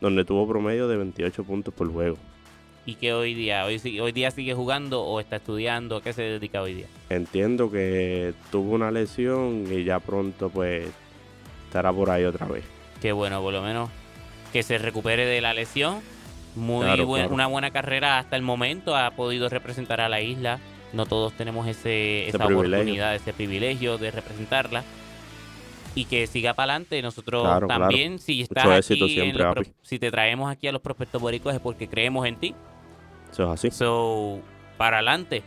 donde 0.00 0.24
tuvo 0.24 0.46
promedio 0.48 0.88
de 0.88 0.96
28 0.96 1.44
puntos 1.44 1.72
por 1.72 1.90
juego. 1.90 2.18
¿Y 2.84 2.96
qué 2.96 3.12
hoy 3.12 3.34
día? 3.34 3.64
¿Hoy, 3.64 4.00
¿Hoy 4.00 4.12
día 4.12 4.30
sigue 4.32 4.54
jugando 4.54 5.02
o 5.02 5.20
está 5.20 5.36
estudiando? 5.36 5.98
¿A 5.98 6.02
qué 6.02 6.12
se 6.12 6.22
dedica 6.22 6.62
hoy 6.62 6.74
día? 6.74 6.86
Entiendo 7.10 7.70
que 7.70 8.34
tuvo 8.50 8.74
una 8.74 8.90
lesión 8.90 9.66
y 9.70 9.84
ya 9.84 10.00
pronto 10.00 10.48
pues 10.48 10.88
estará 11.66 11.92
por 11.92 12.10
ahí 12.10 12.24
otra 12.24 12.46
vez. 12.46 12.64
Qué 13.00 13.12
bueno, 13.12 13.40
por 13.40 13.52
lo 13.52 13.62
menos 13.62 13.90
que 14.52 14.62
se 14.62 14.78
recupere 14.78 15.26
de 15.26 15.40
la 15.40 15.54
lesión. 15.54 16.00
Muy 16.58 16.84
Claro, 16.84 17.06
buen- 17.06 17.22
claro. 17.22 17.34
una 17.34 17.46
buena 17.46 17.70
carrera 17.70 18.18
hasta 18.18 18.36
el 18.36 18.42
momento. 18.42 18.96
Ha 18.96 19.10
podido 19.12 19.48
representar 19.48 20.00
a 20.00 20.08
la 20.08 20.20
isla. 20.20 20.58
No 20.92 21.06
todos 21.06 21.32
tenemos 21.34 21.66
ese, 21.66 22.22
Ese 22.28 22.36
esa 22.36 22.46
privilegio. 22.46 22.76
oportunidad, 22.76 23.14
ese 23.14 23.32
privilegio 23.32 23.98
de 23.98 24.10
representarla. 24.10 24.82
Y 25.94 26.04
que 26.04 26.26
siga 26.26 26.54
para 26.54 26.72
adelante. 26.74 27.00
Nosotros 27.02 27.42
Claro, 27.42 27.66
también, 27.66 28.18
si 28.18 28.42
estás 28.42 28.66
aquí, 28.66 29.08
siempre, 29.08 29.44
los 29.44 29.66
si 29.82 29.98
te 29.98 30.10
traemos 30.10 30.50
aquí 30.50 30.68
a 30.68 30.72
los 30.72 30.80
prospectos 30.82 31.20
boricos 31.20 31.54
es 31.54 31.60
porque 31.60 31.88
creemos 31.88 32.26
en 32.26 32.36
ti. 32.36 32.54
Eso 33.32 33.44
es 33.44 33.50
así. 33.50 33.70
So, 33.70 34.40
para 34.76 34.98
adelante. 34.98 35.42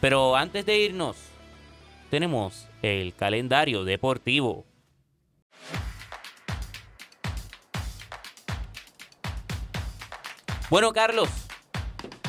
Pero 0.00 0.36
antes 0.36 0.66
de 0.66 0.78
irnos, 0.78 1.16
tenemos 2.10 2.68
el 2.82 3.14
calendario 3.14 3.84
deportivo. 3.84 4.64
Bueno, 10.68 10.92
Carlos, 10.92 11.28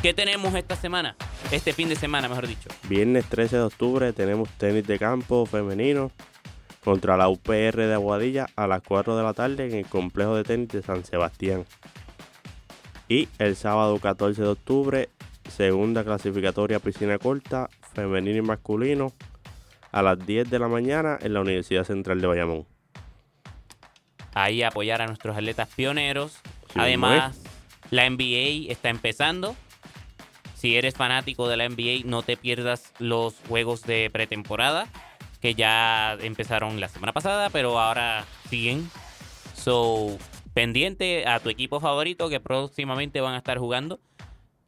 ¿qué 0.04 0.14
tenemos 0.14 0.54
esta 0.54 0.76
semana? 0.76 1.16
Este 1.52 1.74
fin 1.74 1.90
de 1.90 1.96
semana, 1.96 2.30
mejor 2.30 2.46
dicho. 2.46 2.70
Viernes 2.88 3.26
13 3.26 3.56
de 3.56 3.62
octubre 3.64 4.14
tenemos 4.14 4.48
tenis 4.60 4.86
de 4.86 5.00
campo 5.00 5.48
femenino 5.48 6.12
contra 6.84 7.18
la 7.18 7.30
UPR 7.30 7.76
de 7.76 7.94
Aguadilla 7.96 8.46
a 8.56 8.68
las 8.68 8.84
4 8.84 9.18
de 9.18 9.24
la 9.24 9.34
tarde 9.34 9.68
en 9.68 9.74
el 9.74 9.88
complejo 9.88 10.36
de 10.36 10.44
tenis 10.44 10.68
de 10.70 10.84
San 10.84 11.04
Sebastián. 11.04 11.66
Y 13.10 13.28
el 13.40 13.56
sábado 13.56 13.98
14 13.98 14.40
de 14.40 14.48
octubre, 14.50 15.10
segunda 15.50 16.04
clasificatoria 16.04 16.80
piscina 16.80 17.18
corta, 17.18 17.72
femenino 17.96 18.38
y 18.38 18.42
masculino, 18.44 19.14
a 19.92 20.04
las 20.04 20.24
10 20.24 20.48
de 20.48 20.60
la 20.60 20.68
mañana 20.68 21.18
en 21.22 21.34
la 21.34 21.42
Universidad 21.42 21.86
Central 21.86 22.22
de 22.22 22.28
Bayamón. 22.28 22.68
Ahí 24.36 24.62
apoyar 24.62 25.02
a 25.02 25.08
nuestros 25.08 25.36
atletas 25.36 25.70
pioneros. 25.76 26.34
Sí, 26.68 26.76
Además, 26.76 27.36
la 27.92 28.10
NBA 28.10 28.72
está 28.72 28.90
empezando. 28.90 29.56
Si 30.56 30.76
eres 30.76 30.96
fanático 30.96 31.48
de 31.48 31.58
la 31.58 31.70
NBA, 31.70 32.06
no 32.06 32.24
te 32.24 32.36
pierdas 32.38 32.94
los 33.00 33.36
juegos 33.48 33.84
de 33.84 34.10
pretemporada 34.12 34.88
que 35.42 35.54
ya 35.54 36.14
empezaron 36.22 36.80
la 36.80 36.88
semana 36.88 37.14
pasada, 37.14 37.50
pero 37.52 37.80
ahora 37.80 38.26
siguen. 38.50 38.90
So, 39.56 40.18
pendiente 40.54 41.28
a 41.28 41.40
tu 41.40 41.50
equipo 41.50 41.80
favorito 41.80 42.30
que 42.30 42.40
próximamente 42.40 43.22
van 43.22 43.36
a 43.36 43.38
estar 43.38 43.60
jugando. 43.60 44.00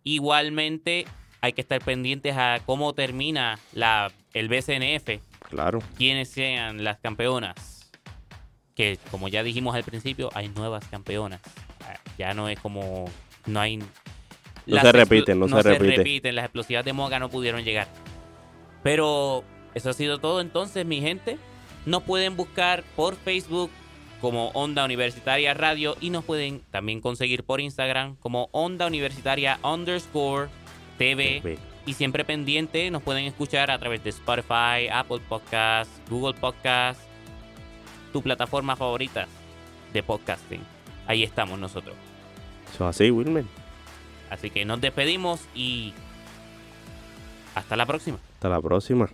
Igualmente, 0.03 1.05
hay 1.41 1.53
que 1.53 1.61
estar 1.61 1.81
pendientes 1.81 2.37
a 2.37 2.59
cómo 2.65 2.93
termina 2.93 3.59
la, 3.73 4.11
el 4.33 4.47
BCNF 4.47 5.21
Claro, 5.49 5.81
quiénes 5.97 6.29
sean 6.29 6.83
las 6.83 6.99
campeonas. 6.99 7.89
Que 8.75 8.99
como 9.09 9.27
ya 9.27 9.43
dijimos 9.43 9.75
al 9.75 9.83
principio, 9.83 10.29
hay 10.35 10.47
nuevas 10.49 10.85
campeonas. 10.85 11.41
Ya 12.17 12.33
no 12.33 12.49
es 12.49 12.59
como. 12.59 13.05
No 13.45 13.59
hay. 13.59 13.77
No 14.65 14.81
se 14.81 14.91
repiten, 14.91 15.39
no 15.39 15.47
se 15.47 15.61
repite. 15.61 15.97
repiten. 15.97 16.35
Las 16.35 16.45
explosivas 16.45 16.85
de 16.85 16.93
Moca 16.93 17.19
no 17.19 17.29
pudieron 17.29 17.63
llegar. 17.63 17.87
Pero 18.83 19.43
eso 19.73 19.89
ha 19.89 19.93
sido 19.93 20.19
todo 20.19 20.41
entonces, 20.41 20.85
mi 20.85 21.01
gente. 21.01 21.37
Nos 21.85 22.03
pueden 22.03 22.35
buscar 22.35 22.83
por 22.95 23.15
Facebook 23.15 23.71
como 24.21 24.49
Onda 24.49 24.83
Universitaria 24.85 25.53
Radio 25.53 25.95
y 26.01 26.09
nos 26.09 26.25
pueden 26.25 26.61
también 26.71 27.01
conseguir 27.01 27.43
por 27.43 27.61
Instagram 27.61 28.15
como 28.17 28.49
Onda 28.51 28.85
Universitaria 28.87 29.59
underscore 29.63 30.49
TV. 30.97 31.57
Y 31.85 31.93
siempre 31.93 32.23
pendiente, 32.25 32.91
nos 32.91 33.01
pueden 33.01 33.25
escuchar 33.25 33.71
a 33.71 33.79
través 33.79 34.03
de 34.03 34.11
Spotify, 34.11 34.89
Apple 34.91 35.21
Podcasts, 35.27 36.01
Google 36.09 36.39
Podcasts, 36.39 37.03
tu 38.13 38.21
plataforma 38.21 38.75
favorita 38.75 39.27
de 39.93 40.03
podcasting. 40.03 40.78
Ahí 41.09 41.23
estamos 41.23 41.57
nosotros. 41.57 41.95
eso 42.71 42.87
es 42.87 42.95
así, 42.95 43.09
Wilmer. 43.09 43.43
Así 44.29 44.51
que 44.51 44.63
nos 44.63 44.79
despedimos 44.79 45.41
y 45.55 45.91
hasta 47.55 47.75
la 47.75 47.87
próxima. 47.87 48.19
Hasta 48.35 48.47
la 48.47 48.61
próxima. 48.61 49.09